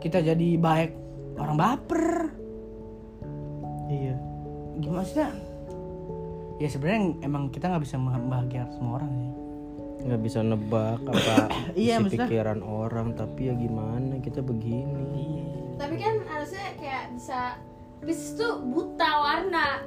Kita 0.00 0.24
jadi 0.24 0.48
baik 0.56 0.90
orang 1.36 1.56
baper. 1.56 2.32
Iya. 3.86 4.16
Gimana 4.80 5.04
sih 5.04 5.20
ya 6.56 6.68
sebenarnya 6.72 7.20
emang 7.20 7.52
kita 7.52 7.68
nggak 7.68 7.84
bisa 7.84 8.00
membahagiakan 8.00 8.72
semua 8.72 8.92
orang 8.96 9.12
sih. 9.12 9.30
Nggak 10.06 10.20
bisa 10.24 10.38
nebak 10.40 11.00
apa 11.04 11.34
Iya, 11.76 12.00
isi 12.00 12.02
maksudnya- 12.02 12.28
pikiran 12.28 12.60
orang 12.64 13.12
tapi 13.12 13.52
ya 13.52 13.54
gimana 13.54 14.16
kita 14.24 14.40
begini? 14.40 15.44
Tapi 15.76 15.94
kan 16.00 16.24
harusnya 16.24 16.72
kayak 16.80 17.12
bisa 17.12 17.60
Pisces 17.96 18.36
tuh 18.36 18.60
buta 18.60 19.08
warna 19.24 19.80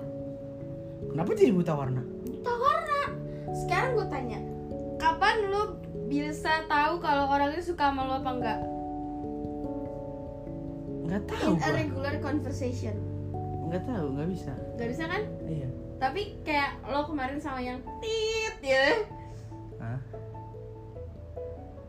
kenapa 1.09 1.29
jadi 1.33 1.51
buta 1.51 1.73
warna? 1.73 2.01
Buta 2.23 2.53
warna. 2.53 2.99
Sekarang 3.55 3.97
gue 3.97 4.07
tanya 4.07 4.39
Kapan 4.99 5.35
lu 5.47 5.63
bisa 6.05 6.67
tahu 6.67 6.99
kalau 6.99 7.29
orang 7.29 7.55
itu 7.55 7.71
suka 7.71 7.89
sama 7.89 8.03
lu 8.03 8.13
apa 8.19 8.31
enggak? 8.35 8.59
nggak 11.09 11.25
tahu 11.25 11.57
In 11.57 11.57
a 11.57 11.65
gua. 11.65 11.73
regular 11.73 12.15
conversation. 12.21 12.93
Nggak 13.65 13.81
tahu 13.89 14.05
nggak 14.13 14.29
bisa. 14.29 14.53
Gak 14.77 14.89
bisa 14.93 15.03
kan? 15.09 15.23
iya. 15.49 15.69
Tapi 15.97 16.37
kayak 16.45 16.85
lo 16.85 17.09
kemarin 17.09 17.41
sama 17.41 17.59
yang 17.59 17.81
tit 17.97 18.55
ya. 18.61 19.03
Hah? 19.81 19.99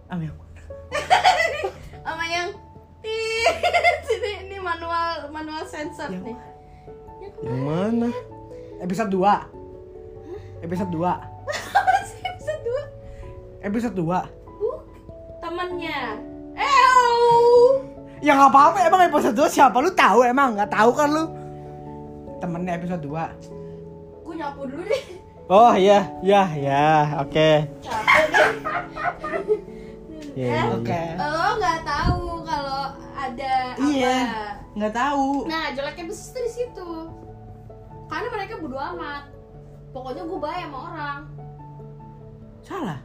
Am 0.09 0.19
yang 0.19 0.35
mana? 0.35 0.63
Sama 2.01 2.25
yang 2.27 2.49
tit. 3.05 3.55
Ini, 4.09 4.33
ini 4.49 4.57
manual 4.59 5.29
manual 5.29 5.63
sensor 5.69 6.09
Yang 6.09 6.33
nih. 6.33 6.37
Yang 7.21 7.33
yang 7.45 7.61
mana 7.63 8.09
Episode 8.81 9.11
2 9.13 10.65
Episode 10.65 10.91
2 10.91 11.05
Apa 11.05 11.93
sih 12.05 12.21
episode 12.23 12.63
2? 13.61 13.67
Episode 13.67 13.95
2 13.95 14.05
Buk 14.57 14.81
Temennya 15.41 16.17
Ew 16.57 17.85
Ya 18.21 18.37
nggak 18.37 18.53
apa-apa. 18.53 18.85
Emang 18.85 19.01
episode 19.01 19.33
2 19.33 19.49
siapa? 19.49 19.81
Lu 19.81 19.89
tahu 19.91 20.21
emang? 20.23 20.53
Nggak 20.53 20.69
tahu 20.71 20.91
kan 20.93 21.09
lu? 21.09 21.25
Temennya 22.37 22.77
episode 22.77 23.01
2 23.01 23.17
Gue 24.21 24.35
nyapu 24.37 24.63
dulu 24.65 24.85
deh. 24.85 25.05
Oh 25.51 25.73
ya 25.75 26.07
ya 26.23 26.47
ya. 26.55 27.19
Oke. 27.19 27.67
Capek. 27.83 28.25
Deh 28.31 29.57
Iya, 30.39 30.47
iya. 30.47 30.63
Oke 30.71 31.01
Lo 31.19 31.49
nggak 31.59 31.81
tahu 31.83 32.25
kalau 32.45 32.83
ada 33.11 33.55
Iya. 33.81 34.17
apa? 34.23 34.47
Nggak 34.71 34.93
tahu. 34.95 35.27
Nah 35.49 35.65
jeleknya 35.75 36.05
bisnis 36.07 36.31
di 36.31 36.53
situ 36.55 36.91
Karena 38.11 38.29
mereka 38.35 38.59
bodo 38.59 38.77
amat. 38.77 39.31
Pokoknya 39.95 40.23
gue 40.27 40.39
baik 40.43 40.65
sama 40.67 40.79
orang. 40.91 41.21
Salah? 42.67 43.01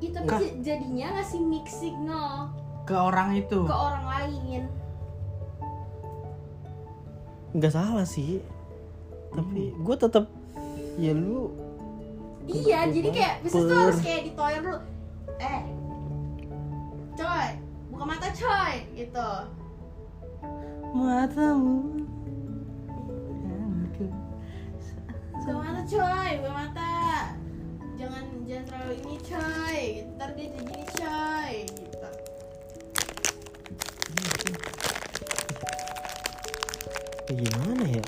Itu 0.00 0.18
Kah? 0.24 0.40
jadinya 0.62 1.06
ngasih 1.18 1.40
mix 1.42 1.66
signal? 1.76 2.54
Ke 2.86 2.94
orang 2.94 3.36
itu? 3.36 3.66
Ke 3.66 3.74
orang 3.74 4.04
lain. 4.06 4.62
Nggak 7.52 7.74
salah 7.74 8.06
sih. 8.06 8.38
Tapi 9.34 9.74
gue 9.74 9.96
tetap 9.98 10.30
ya 10.98 11.14
lu 11.14 11.54
Iya 12.50 12.90
jadi 12.90 13.08
kayak 13.14 13.34
bisnis 13.46 13.62
tuh 13.62 13.78
harus 13.78 14.00
kayak 14.02 14.20
ditoyer 14.26 14.58
dulu 14.58 14.80
Eh 15.38 15.62
Coy 17.14 17.48
Buka 17.94 18.04
mata 18.04 18.28
coy 18.34 18.74
Gitu. 18.98 19.30
Matamu 20.90 21.99
Mata 25.40 25.80
coy? 25.88 26.30
Buka 26.44 26.52
mata. 26.52 26.92
Jangan 27.96 28.24
jangan 28.44 28.64
terlalu 28.68 28.94
ini 29.00 29.16
coy. 29.24 29.80
Ntar 30.16 30.28
dia 30.36 30.46
jadi 30.52 30.64
gini 30.68 30.84
coy. 30.92 31.54
Gitu. 31.64 32.08
Ya 37.30 37.32
gimana 37.40 37.84
ya? 37.88 38.04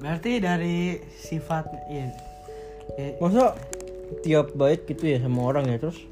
Berarti 0.00 0.30
dari 0.42 0.78
sifat 1.22 1.70
iya. 1.86 2.10
Ya, 2.98 3.08
masa 3.22 3.54
tiap 4.26 4.50
baik 4.58 4.90
gitu 4.90 5.06
ya 5.06 5.22
sama 5.22 5.46
orang 5.54 5.70
ya 5.70 5.78
terus 5.78 6.02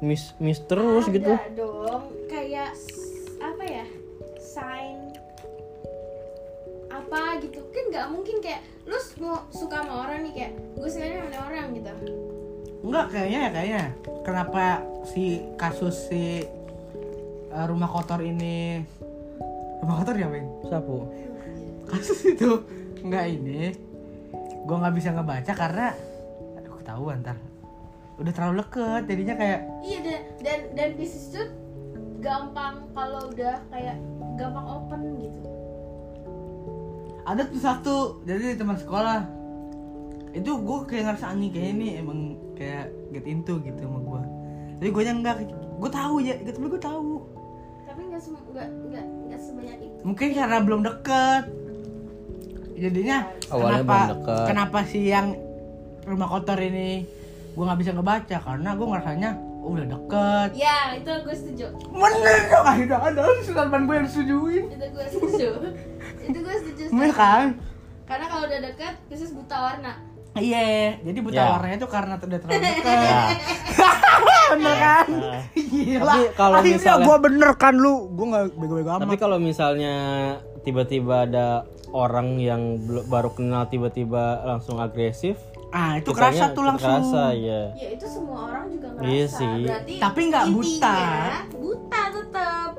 mis 0.00 0.32
mis 0.40 0.56
terus 0.64 1.04
Ada 1.04 1.14
gitu? 1.20 1.32
dong. 1.52 2.02
Kayak 2.32 2.72
apa 3.44 3.64
ya? 3.68 3.84
Sign 4.40 4.99
apa 7.10 7.42
gitu. 7.42 7.58
Kan 7.74 7.84
nggak 7.90 8.06
mungkin 8.14 8.38
kayak 8.38 8.62
lu 8.86 8.94
mau 9.18 9.42
suka 9.50 9.82
sama 9.82 10.06
orang 10.06 10.30
nih 10.30 10.32
kayak 10.38 10.52
gue 10.78 10.86
sukanya 10.86 11.16
sama 11.26 11.38
orang 11.50 11.66
gitu. 11.74 11.90
Enggak 12.80 13.06
kayaknya 13.12 13.38
ya 13.44 13.50
kayaknya 13.52 13.82
Kenapa 14.24 14.64
si 15.04 15.44
kasus 15.60 16.08
si 16.08 16.46
eh, 17.50 17.64
rumah 17.68 17.90
kotor 17.90 18.24
ini 18.24 18.80
Rumah 19.84 19.94
kotor 20.00 20.14
ya 20.16 20.30
Bang? 20.30 20.46
sapu. 20.64 21.04
Kasus 21.90 22.30
itu 22.30 22.62
Enggak 23.04 23.26
ini 23.28 23.74
Gue 24.64 24.76
nggak 24.80 24.94
bisa 24.96 25.12
ngebaca 25.12 25.52
karena 25.52 25.92
Aduh 26.56 26.78
ketahuan 26.80 27.20
ntar. 27.20 27.36
Udah 28.16 28.32
terlalu 28.32 28.64
deket 28.64 29.02
jadinya 29.10 29.34
kayak 29.36 29.60
iya 29.84 29.98
dan 30.00 30.20
dan 30.40 30.60
dan 30.72 30.88
bisnis 30.96 31.36
tuh 31.36 31.48
gampang 32.20 32.84
kalau 32.92 33.32
udah 33.32 33.60
kayak 33.72 33.96
gampang 34.36 34.66
open 34.68 35.00
gitu 35.20 35.59
Ada 37.30 37.42
tuh 37.46 37.62
satu 37.62 37.96
Jadi 38.26 38.58
teman 38.58 38.74
sekolah. 38.74 39.22
Itu 40.34 40.58
gue 40.62 40.78
kayak 40.86 41.02
ngerasa 41.10 41.34
anjing 41.34 41.50
kayak 41.50 41.68
ini 41.74 41.88
emang 41.98 42.38
kayak 42.54 42.90
get 43.10 43.26
into 43.26 43.58
gitu 43.62 43.82
sama 43.82 43.98
gue 43.98 44.22
Tapi 44.78 44.88
gue 44.94 45.02
nya 45.02 45.14
enggak 45.14 45.36
Gue 45.78 45.90
tahu 45.90 46.14
ya 46.22 46.34
Tapi 46.38 46.66
gue 46.66 46.82
tahu. 46.82 47.22
Tapi 47.86 48.00
nggak 48.06 48.22
sem- 48.22 48.46
nggak 48.54 48.68
nggak 48.70 49.04
nggak 49.26 49.40
sebanyak 49.42 49.78
itu. 49.82 49.98
Mungkin 50.06 50.28
karena 50.30 50.58
belum 50.62 50.80
deket. 50.86 51.44
Jadinya 52.80 53.18
Awalnya 53.50 53.82
kenapa, 53.82 53.96
belum 53.98 54.10
deket. 54.14 54.44
Kenapa 54.46 54.78
sih 54.86 55.02
yang 55.06 55.26
rumah 56.06 56.28
kotor 56.32 56.58
ini 56.58 57.04
Gue 57.50 57.64
nggak 57.66 57.80
bisa 57.82 57.90
ngebaca? 57.94 58.36
Karena 58.38 58.70
gue 58.78 58.86
ngerasanya 58.86 59.30
oh, 59.60 59.70
udah 59.70 59.86
deket. 59.86 60.48
Ya 60.54 60.76
itu 60.94 61.10
gue 61.20 61.36
setuju. 61.36 61.64
Bener 61.86 62.38
dong. 62.46 62.64
Akhirnya 62.64 62.98
ada 62.98 63.20
Sultan 63.40 63.82
gue 63.82 63.94
yang 63.94 64.08
setujuin 64.08 64.64
itu 64.68 64.86
gue 64.88 65.04
setuju. 65.06 65.48
Itu 66.22 66.38
gue 66.38 66.54
setuju 66.58 66.82
Bener 66.90 67.12
kan? 67.12 67.46
Karena 68.04 68.26
kalau 68.26 68.44
udah 68.44 68.60
deket 68.64 68.94
bisnis 69.06 69.30
buta 69.30 69.56
warna. 69.56 69.92
Iya 70.30 70.94
Jadi 71.00 71.18
buta 71.20 71.36
Ya. 71.36 71.50
warnanya 71.50 71.78
tuh 71.78 71.90
karena 71.90 72.14
udah 72.16 72.38
terlalu 72.38 72.62
deket. 72.62 72.86
Ya. 72.86 73.20
Bener 74.52 74.74
kan? 74.76 75.06
Nah. 75.10 75.42
Gila. 75.52 76.02
Tapi 76.02 76.20
kalau 76.34 76.56
misalnya- 76.62 77.06
gue 77.06 77.16
bener 77.20 77.50
kan 77.54 77.74
lu? 77.74 77.94
Gue 78.10 78.26
gak 78.28 78.44
bego-bego 78.54 78.90
tapi 78.96 79.14
amat. 79.14 79.20
kalau 79.20 79.38
misalnya 79.38 79.94
tiba-tiba 80.60 81.24
ada 81.24 81.46
orang 81.90 82.38
yang 82.38 82.78
baru 83.06 83.30
kenal 83.30 83.66
tiba-tiba 83.66 84.42
langsung 84.44 84.78
agresif 84.78 85.34
Ah 85.70 86.02
itu 86.02 86.10
kitanya 86.10 86.50
kerasa 86.50 86.56
tuh 86.58 86.64
langsung. 86.66 86.90
kerasa 86.98 87.24
ya 87.30 87.62
ya 87.78 87.88
itu 87.94 88.06
semua 88.10 88.38
orang 88.50 88.64
juga 88.74 88.88
ngerasa. 88.90 89.06
Iya 89.06 89.26
sih. 89.30 89.58
berarti 89.70 89.94
Tapi 90.02 90.20
nggak 90.26 90.46
buta. 90.50 90.98
buta 91.54 92.02
tetap 92.10 92.70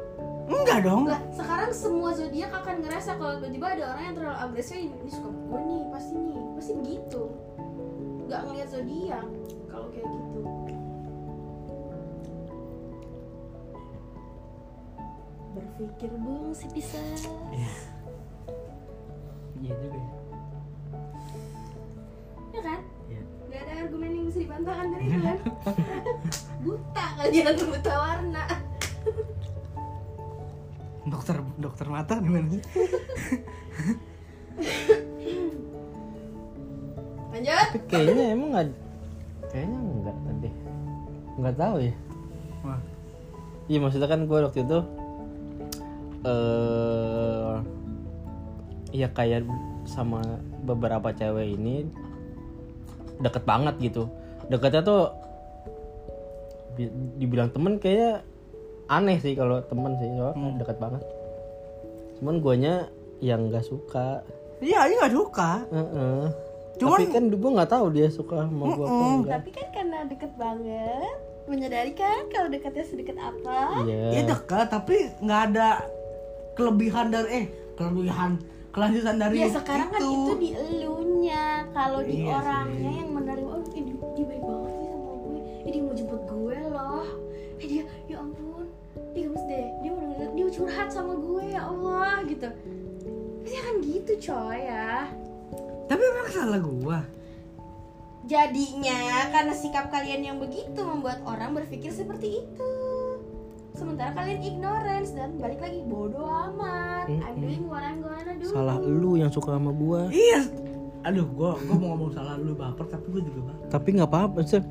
Enggak 0.51 0.79
dong. 0.83 1.03
Lah 1.07 1.21
sekarang 1.31 1.71
semua 1.71 2.09
zodiak 2.11 2.51
akan 2.51 2.75
ngerasa 2.83 3.15
kalau 3.15 3.39
tiba-tiba 3.39 3.67
ada 3.79 3.83
orang 3.95 4.03
yang 4.11 4.15
terlalu 4.19 4.37
agresif 4.43 4.75
ini 4.75 5.07
suka 5.07 5.29
gue 5.31 5.59
nih 5.63 5.81
pasti 5.95 6.15
nih. 6.19 6.39
Pasti 6.59 6.71
begitu. 6.75 7.23
Nggak 8.27 8.41
ngeliat 8.43 8.67
zodiak 8.67 9.27
kalau 9.71 9.87
kayak 9.95 10.07
gitu. 10.11 10.39
Berpikir 15.55 16.11
bung 16.19 16.51
si 16.51 16.67
bisa. 16.75 16.99
Iya. 17.55 17.73
Juga 19.61 19.75
ya 22.51 22.59
ya 22.59 22.61
kan? 22.67 22.79
Iya. 23.07 23.21
nggak 23.47 23.61
ada 23.63 23.73
argumen 23.83 24.11
yang 24.15 24.25
bisa 24.27 24.39
dibantahkan 24.43 24.87
dari 24.91 25.05
itu 25.07 25.19
kan? 25.23 25.37
Buta 26.63 27.05
kalian 27.17 27.55
buta 27.57 27.93
warna. 27.97 28.43
Dokter 31.01 31.35
dokter 31.57 31.87
mata 31.89 32.21
gimana 32.21 32.47
sih? 32.53 32.61
lanjut. 37.31 37.67
Tapi 37.73 37.79
kayaknya 37.89 38.25
emang 38.35 38.49
nggak 38.53 38.69
kayaknya 39.49 39.77
enggak 39.79 40.15
deh 40.43 40.53
nggak 41.41 41.55
tahu 41.57 41.77
ya. 41.81 41.93
Wah. 42.61 42.77
iya 43.65 43.81
maksudnya 43.81 44.05
kan 44.05 44.29
gue 44.29 44.37
waktu 44.37 44.61
itu 44.61 44.79
eh 46.21 47.55
ya 48.93 49.09
kayak 49.09 49.49
sama 49.89 50.21
beberapa 50.61 51.09
cewek 51.09 51.57
ini 51.57 51.89
deket 53.21 53.43
banget 53.45 53.75
gitu 53.79 54.09
deketnya 54.49 54.81
tuh 54.81 55.13
bi- 56.73 56.91
dibilang 57.17 57.49
temen 57.49 57.77
kayak 57.77 58.25
aneh 58.87 59.17
sih 59.17 59.33
kalau 59.33 59.63
temen 59.63 59.95
sih 59.95 60.09
soalnya 60.11 60.59
deket 60.59 60.77
banget 60.77 61.03
cuman 62.19 62.35
guanya 62.37 62.73
yang 63.21 63.47
nggak 63.47 63.63
suka 63.63 64.21
Iya, 64.61 64.85
ini 64.85 64.93
nggak 64.93 65.15
suka. 65.17 65.65
Heeh. 65.73 66.21
Cuman 66.77 66.97
Tapi 67.01 67.05
kan 67.09 67.23
gue 67.27 67.51
nggak 67.57 67.71
tahu 67.73 67.85
dia 67.89 68.07
suka 68.13 68.45
sama 68.45 68.65
gue 68.69 68.85
apa 68.85 69.05
enggak. 69.11 69.33
Tapi 69.33 69.49
kan 69.49 69.67
karena 69.73 69.97
deket 70.05 70.31
banget, 70.37 71.15
menyadari 71.49 71.91
kan 71.97 72.29
kalau 72.29 72.45
dekatnya 72.45 72.85
sedekat 72.85 73.17
apa? 73.17 73.81
Iya. 73.81 74.05
ya 74.13 74.21
dekat 74.29 74.69
tapi 74.69 75.09
nggak 75.17 75.41
ada 75.49 75.81
kelebihan 76.53 77.09
dari 77.09 77.29
eh 77.33 77.45
kelebihan 77.73 78.37
kelanjutan 78.69 79.17
dari 79.17 79.35
Ya 79.35 79.49
sekarang 79.49 79.89
kan 79.89 79.99
itu 79.99 80.31
di 80.37 80.49
elunya, 80.53 81.65
kalau 81.73 82.05
di 82.05 82.15
Iya 82.21 82.37
orangnya 82.37 82.91
yang 83.01 83.10
mau 85.91 85.99
jemput 85.99 86.23
gue 86.23 86.59
loh, 86.71 87.03
eh 87.59 87.67
dia 87.67 87.83
ya 88.07 88.23
ampun, 88.23 88.63
dia 89.11 89.27
gemes 89.27 89.43
deh, 89.43 89.67
dia 89.83 89.91
mau 89.91 90.07
denger, 90.07 90.29
dia 90.31 90.43
mau 90.47 90.53
curhat 90.55 90.87
sama 90.87 91.13
gue 91.19 91.43
ya 91.51 91.61
Allah 91.67 92.15
gitu. 92.31 92.47
Pasti 93.43 93.57
kan 93.59 93.75
gitu 93.83 94.11
coy 94.31 94.59
ya. 94.63 95.11
tapi 95.91 95.99
memang 95.99 96.29
salah 96.31 96.59
gua 96.63 96.99
Jadinya 98.23 99.27
karena 99.35 99.51
sikap 99.51 99.91
kalian 99.91 100.23
yang 100.23 100.37
begitu 100.39 100.79
membuat 100.79 101.19
orang 101.27 101.51
berpikir 101.51 101.91
seperti 101.91 102.39
itu. 102.39 102.73
Sementara 103.75 104.15
kalian 104.15 104.39
ignorance 104.39 105.11
dan 105.11 105.35
balik 105.43 105.59
lagi 105.59 105.83
bodoh 105.83 106.23
amat. 106.23 107.11
I'm 107.11 107.35
doing 107.43 107.67
what 107.67 107.83
I'm 107.83 107.99
gonna 107.99 108.39
do. 108.39 108.47
Salah 108.47 108.79
lu 108.79 109.19
yang 109.19 109.27
suka 109.27 109.59
sama 109.59 109.75
gue. 109.75 110.01
iya 110.15 110.47
aduh 111.01 111.27
gua 111.33 111.59
gua 111.65 111.75
mau 111.75 111.97
ngomong 111.97 112.13
salah 112.13 112.37
lu 112.39 112.55
baper 112.55 112.85
tapi 112.87 113.09
gua 113.11 113.21
juga 113.25 113.41
baper 113.51 113.67
Tapi 113.67 113.87
nggak 113.99 114.07
apa-apa 114.07 114.39
sih. 114.47 114.63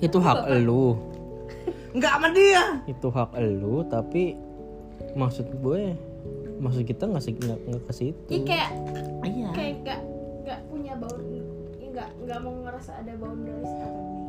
Itu 0.00 0.18
hak 0.18 0.48
lu. 0.62 0.98
nggak 1.94 2.12
sama 2.18 2.28
dia 2.34 2.82
Itu 2.90 3.08
hak 3.12 3.38
lu. 3.38 3.86
Tapi 3.86 4.34
maksud 5.14 5.46
gue, 5.62 5.94
maksud 6.58 6.82
kita 6.86 7.06
nggak 7.06 7.22
sih 7.22 7.34
nggak 7.38 7.58
nggak 7.70 7.82
ke 7.86 7.92
situ. 7.92 8.30
Ih, 8.30 8.42
kayak 8.42 8.70
iya 9.26 9.48
kayak 9.54 9.74
gak 9.86 10.00
gak 10.44 10.60
punya 10.68 10.92
bound 10.98 11.24
nggak 11.94 12.10
nggak 12.26 12.38
mau 12.42 12.54
ngerasa 12.66 12.90
ada 13.00 13.12
boundaries 13.22 13.70
apa 13.70 13.98
nih. 14.02 14.22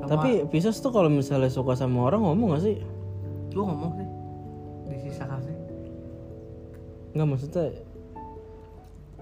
Tapi 0.00 0.30
Pisces 0.52 0.76
tuh 0.84 0.92
kalau 0.92 1.08
misalnya 1.08 1.48
suka 1.48 1.72
sama 1.72 2.12
orang 2.12 2.24
ngomong 2.24 2.56
gak 2.56 2.64
sih? 2.64 2.76
gua 3.50 3.64
ngomong 3.74 3.92
sih 3.98 4.08
di 4.86 4.96
sisa 5.02 5.24
kasih 5.26 5.56
Nggak 7.18 7.26
maksudnya 7.26 7.66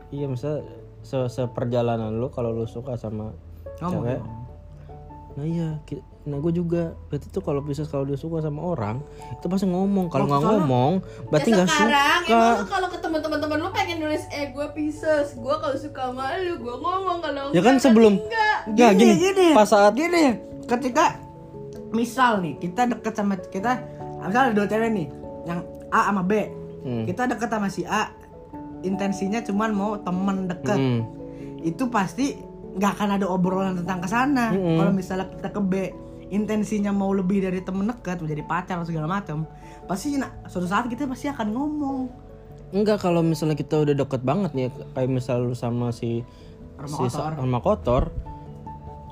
Iya 0.09 0.27
misalnya 0.29 0.65
se 1.05 1.29
seperjalanan 1.29 2.17
lu 2.17 2.33
kalau 2.33 2.53
lu 2.53 2.65
suka 2.65 2.97
sama 2.97 3.33
ngomong 3.81 4.05
cewek 4.05 4.19
dong. 4.21 4.38
Nah 5.39 5.47
iya, 5.47 5.79
nah 6.27 6.37
gue 6.37 6.51
juga 6.51 6.99
berarti 7.07 7.31
tuh 7.31 7.39
kalau 7.41 7.63
Pisces 7.63 7.87
kalau 7.87 8.03
dia 8.03 8.19
suka 8.19 8.43
sama 8.43 8.59
orang 8.59 8.99
itu 9.31 9.47
pasti 9.47 9.71
ngomong. 9.71 10.11
Kalau 10.11 10.27
nggak 10.27 10.43
ngomong 10.43 10.93
berarti 11.31 11.55
nggak 11.55 11.63
ya 11.63 11.71
sekarang 11.71 12.21
suka. 12.27 12.35
emang 12.35 12.59
lu 12.59 12.67
kalau 12.67 12.89
ketemu 12.91 13.17
teman-teman 13.23 13.59
lu 13.63 13.71
pengen 13.71 13.97
nulis 14.03 14.25
eh 14.29 14.51
gue 14.51 14.67
Pisces, 14.75 15.39
gue 15.39 15.55
kalau 15.55 15.77
suka 15.79 16.11
sama 16.11 16.35
lu 16.43 16.59
gue 16.59 16.75
ngomong 16.75 17.17
kalau 17.23 17.55
Ya 17.55 17.63
kan 17.63 17.79
sebelum 17.79 18.19
enggak. 18.19 18.59
Nggak, 18.67 18.91
gini, 18.99 19.47
pas 19.55 19.65
saat 19.65 19.95
gini 19.95 20.25
ketika 20.67 21.23
misal 21.89 22.43
nih 22.43 22.59
kita 22.59 22.85
deket 22.85 23.15
sama 23.15 23.39
kita 23.39 23.81
misal 24.21 24.51
ada 24.51 24.53
dua 24.53 24.67
cewek 24.67 24.91
nih 24.91 25.07
yang 25.47 25.63
A 25.89 26.11
sama 26.11 26.21
B 26.21 26.33
Hmm. 26.79 27.03
kita 27.07 27.27
deket 27.27 27.51
sama 27.51 27.69
si 27.69 27.83
A 27.83 28.11
intensinya 28.83 29.41
cuman 29.41 29.71
mau 29.73 29.99
temen 29.99 30.47
deket 30.47 30.79
Hmm. 30.79 31.03
itu 31.61 31.89
pasti 31.89 32.39
nggak 32.77 32.93
akan 32.99 33.09
ada 33.17 33.27
obrolan 33.31 33.75
tentang 33.81 34.05
ke 34.05 34.09
sana 34.11 34.53
Mm-mm. 34.53 34.77
kalau 34.77 34.93
misalnya 34.93 35.27
kita 35.33 35.49
ke 35.55 35.61
B 35.65 35.75
intensinya 36.29 36.93
mau 36.93 37.09
lebih 37.17 37.41
dari 37.41 37.65
temen 37.65 37.89
deket 37.89 38.21
menjadi 38.21 38.43
pacar 38.45 38.75
atau 38.77 38.89
segala 38.93 39.09
macam 39.09 39.49
pasti 39.89 40.21
nah, 40.21 40.29
suatu 40.45 40.69
saat 40.69 40.85
kita 40.93 41.09
pasti 41.09 41.33
akan 41.33 41.49
ngomong 41.57 42.01
Enggak 42.69 43.01
kalau 43.01 43.25
misalnya 43.25 43.57
kita 43.57 43.81
udah 43.81 43.97
deket 43.97 44.21
banget 44.21 44.53
nih 44.53 44.69
kayak 44.93 45.09
misal 45.09 45.41
lu 45.41 45.57
sama 45.57 45.89
si 45.89 46.21
Arma 46.77 46.97
si 47.01 47.05
kotor. 47.09 47.33
Arma 47.41 47.59
kotor 47.65 48.03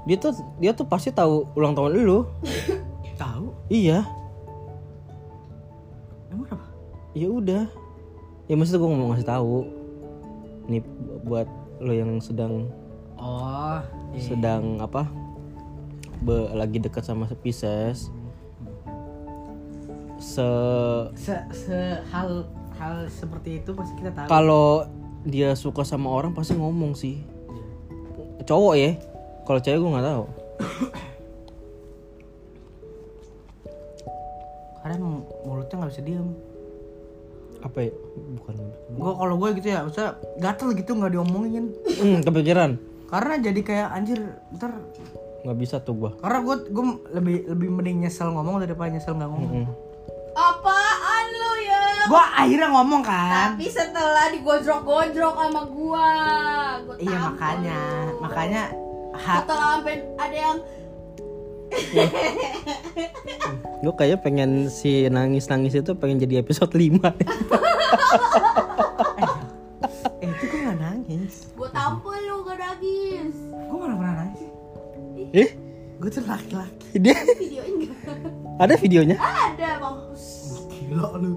dia 0.06 0.16
tuh 0.20 0.32
dia 0.62 0.70
tuh 0.76 0.86
pasti 0.86 1.10
tahu 1.10 1.50
ulang 1.58 1.74
tahun 1.74 1.98
lu. 1.98 2.28
tahu 3.22 3.48
iya, 3.72 4.04
emang 6.30 6.52
apa 6.52 6.66
ya 7.16 7.32
udah. 7.32 7.64
Ya 8.46 8.54
maksudnya 8.54 8.78
gue 8.78 8.90
ngomong 8.92 9.08
ngasih 9.16 9.26
tahu. 9.26 9.56
Nih 10.70 10.84
buat 11.26 11.48
lo 11.82 11.90
yang 11.96 12.20
sedang 12.22 12.70
oh 13.16 13.78
iya. 14.12 14.22
sedang 14.22 14.78
apa? 14.78 15.08
Be, 16.18 16.48
lagi 16.52 16.80
dekat 16.80 17.04
sama 17.04 17.28
Pisces. 17.36 18.08
Se 20.16 20.48
se, 21.12 21.34
se 21.52 21.78
hal 22.08 22.48
hal 22.76 23.08
seperti 23.08 23.60
itu 23.60 23.72
pasti 23.72 23.92
kita 23.96 24.10
tahu 24.12 24.28
kalau 24.28 24.66
dia 25.24 25.52
suka 25.52 25.84
sama 25.84 26.08
orang 26.08 26.32
pasti 26.32 26.56
ngomong 26.56 26.96
sih. 26.96 27.20
Cowok 28.42 28.74
ya. 28.76 28.96
Kalau 29.44 29.60
cewek 29.60 29.78
gue 29.78 29.90
nggak 29.92 30.06
tahu. 30.06 30.24
karena 34.80 34.94
emang 34.96 35.14
mulutnya 35.42 35.74
nggak 35.76 35.90
bisa 35.90 36.02
diem 36.02 36.28
Apa 37.58 37.78
ya? 37.82 37.92
Bukan. 38.38 38.54
gue 38.86 39.12
kalau 39.18 39.34
gue 39.36 39.48
gitu 39.58 39.68
ya 39.68 39.82
usah 39.82 40.14
gatel 40.38 40.70
gitu 40.72 40.94
nggak 40.94 41.10
diomongin 41.10 41.74
Hmm, 41.98 42.22
kepikiran. 42.22 42.78
Karena 43.06 43.34
jadi 43.40 43.60
kayak 43.60 43.88
anjir 43.90 44.18
ntar 44.52 44.72
Nggak 45.40 45.58
bisa 45.58 45.76
tuh 45.78 45.94
gua. 45.96 46.10
karena 46.16 46.42
gue 46.42 46.56
gue 46.66 46.84
lebih 47.12 47.36
lebih 47.46 47.68
mending 47.70 47.98
nyesel 48.02 48.28
ngomong 48.28 48.58
daripada 48.58 48.90
nyesel 48.90 49.14
nggak 49.14 49.28
ngomong 49.28 49.50
Hmm. 49.62 49.66
Apaan 50.34 51.26
lu 51.32 51.52
ya? 51.62 51.82
gue 52.04 52.22
akhirnya 52.34 52.68
ngomong 52.68 53.00
kan 53.00 53.54
Tapi 53.54 53.66
setelah 53.66 54.28
digojrok-gojrok 54.28 55.34
sama 55.34 55.62
gua, 55.66 56.08
gua 56.82 56.94
iya 56.98 57.18
makanya 57.22 57.78
lu. 58.04 58.20
makanya 58.20 58.62
setelah 59.16 59.68
sampai 59.76 59.94
ada 60.16 60.36
yang 60.36 60.58
Gue 63.76 63.94
kayak 63.94 64.20
pengen 64.20 64.66
si 64.66 65.06
nangis-nangis 65.06 65.74
itu 65.74 65.92
pengen 65.94 66.18
jadi 66.18 66.38
episode 66.38 66.70
5 66.70 67.00
gue 76.06 76.12
tuh 76.12 76.22
laki-laki 76.22 77.02
dia 77.02 77.18
Videoin 77.34 77.72
enggak? 77.82 77.98
ada 78.56 78.74
videonya? 78.78 79.16
Ada 79.18 79.82
mampus. 79.82 80.24
gila 80.70 81.18
lu 81.18 81.34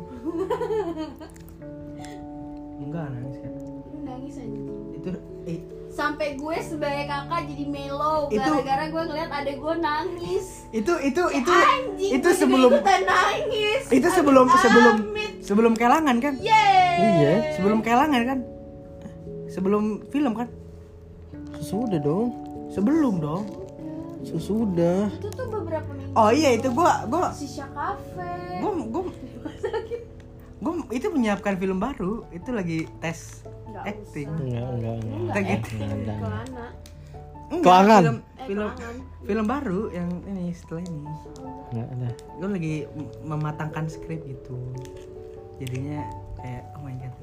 enggak 2.80 3.06
nangis 3.10 3.38
kan 3.40 3.52
Lu 3.90 3.98
nangis 4.06 4.36
aja. 4.38 4.60
itu 4.94 5.10
eh, 5.44 5.60
Sampai 5.90 6.38
gue 6.38 6.58
sebagai 6.62 7.10
kakak 7.10 7.50
jadi 7.50 7.66
melo 7.66 8.30
Itu- 8.30 8.38
gara-gara 8.40 8.86
gue 8.88 9.04
ngeliat 9.04 9.30
adek 9.34 9.58
gue 9.58 9.74
nangis. 9.76 10.46
itu 10.70 10.94
itu 11.02 11.24
itu 11.34 11.50
Anjing, 11.52 12.12
itu 12.14 12.30
sebelum 12.32 12.72
nangis. 12.86 13.84
itu 13.90 14.08
sebelum 14.08 14.46
Amit, 14.48 14.62
sebelum 14.62 14.96
amit. 15.04 15.32
sebelum 15.42 15.74
kelangan 15.74 16.18
kan 16.22 16.38
Yeay. 16.38 16.94
Iya. 17.18 17.34
sebelum 17.58 17.82
kelangan 17.82 18.22
kan 18.24 18.40
sebelum 19.50 19.84
film 20.08 20.38
kan 20.38 20.46
Sudah 21.58 21.98
dong. 21.98 22.38
sebelum 22.70 23.18
dong 23.18 23.59
Sudah. 24.22 25.08
Itu 25.10 25.28
tuh 25.30 25.48
beberapa 25.48 25.90
minggu. 25.90 26.12
oh 26.14 26.30
iya 26.30 26.54
itu 26.54 26.68
gua 26.70 27.06
gua 27.06 27.32
Sisha 27.32 27.66
Cafe. 27.70 28.60
gua 28.60 28.72
gua 28.84 29.04
gua 30.62 30.74
itu 30.90 31.08
menyiapkan 31.08 31.56
film 31.56 31.78
baru 31.78 32.28
itu 32.30 32.50
lagi 32.50 32.80
tes 33.00 33.42
Nggak 33.66 33.84
acting 33.86 34.28
Enggak, 34.30 34.68
enggak, 34.68 34.96
enggak. 35.00 35.44
Gitu. 35.46 35.72
Enggak 35.72 35.90
ada. 35.94 36.14
Kelana. 36.18 36.66
Enggak, 37.50 37.64
Kelangan. 37.64 38.02
film 38.02 38.18
Eh, 38.36 38.46
film 38.46 38.68
kelangan. 38.68 38.96
film 39.24 39.46
baru 39.48 39.82
yang 39.90 40.10
ini 40.28 40.46
setelah 40.52 40.84
ini 40.84 41.04
Enggak 41.70 41.88
ada. 41.90 42.10
gue 42.36 42.50
lagi 42.50 42.76
mematangkan 43.24 43.86
skrip 43.88 44.22
gitu 44.24 44.58
jadinya 45.58 46.02
kayak 46.36 46.64
oh 46.74 46.82
my 46.82 46.96
god 46.96 47.14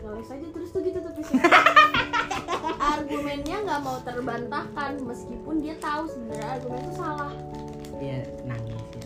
Ngeles 0.00 0.28
aja 0.30 0.46
terus 0.46 0.68
tuh 0.68 0.80
gitu 0.80 0.98
tapi 1.00 1.20
argumennya 2.94 3.56
nggak 3.64 3.80
mau 3.82 3.98
terbantahkan 4.00 4.92
meskipun 5.02 5.54
dia 5.58 5.74
tahu 5.78 6.06
sebenarnya 6.06 6.48
argumen 6.54 6.78
itu 6.78 6.92
salah. 6.94 7.32
iya 7.98 8.18
nangis 8.44 8.82
ya 8.90 9.04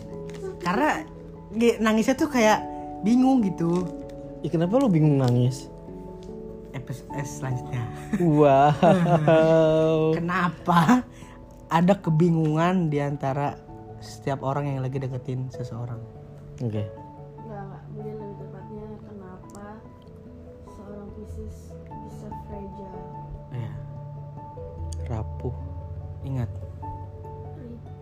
karena 0.59 0.89
nangisnya 1.79 2.15
tuh 2.15 2.29
kayak 2.29 2.59
bingung 3.01 3.41
gitu 3.41 3.87
Ya, 4.39 4.47
kenapa 4.47 4.79
lu 4.79 4.87
bingung 4.87 5.19
nangis? 5.19 5.67
episode 6.71 7.11
eh, 7.11 7.27
selanjutnya 7.27 7.83
Wow. 8.21 8.71
kenapa 10.17 11.03
ada 11.67 11.93
kebingungan 11.97 12.87
di 12.87 13.03
antara 13.03 13.59
setiap 13.99 14.39
orang 14.41 14.71
yang 14.71 14.79
lagi 14.79 14.95
deketin 14.95 15.51
seseorang 15.51 15.99
Oke. 16.59 16.83
Nggak 16.83 16.87
ingat 26.29 26.51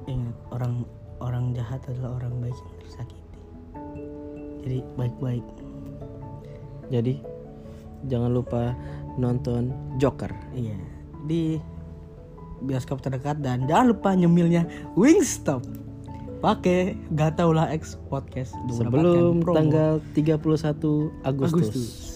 ingat 0.07 0.35
orang 0.51 0.83
orang 1.23 1.55
jahat 1.55 1.79
adalah 1.87 2.19
orang 2.19 2.43
baik 2.43 2.55
yang 2.55 2.77
tersakiti 2.83 3.39
jadi 4.67 4.79
baik-baik 4.99 5.45
Jadi 6.87 7.19
jangan 8.07 8.31
lupa 8.31 8.71
nonton 9.19 9.75
Joker. 9.99 10.31
Iya, 10.55 10.79
di 11.27 11.59
bioskop 12.63 13.03
terdekat 13.03 13.43
dan 13.43 13.67
jangan 13.67 13.91
lupa 13.91 14.15
nyemilnya 14.15 14.63
Wingstop. 14.95 15.65
Pakai 16.37 16.93
Gataulah 17.17 17.73
X 17.73 17.97
Podcast 18.13 18.53
Sebelum 18.69 19.41
tanggal 19.41 19.97
31 20.13 20.37
Agustus. 21.25 21.49
Agustus. 21.49 22.06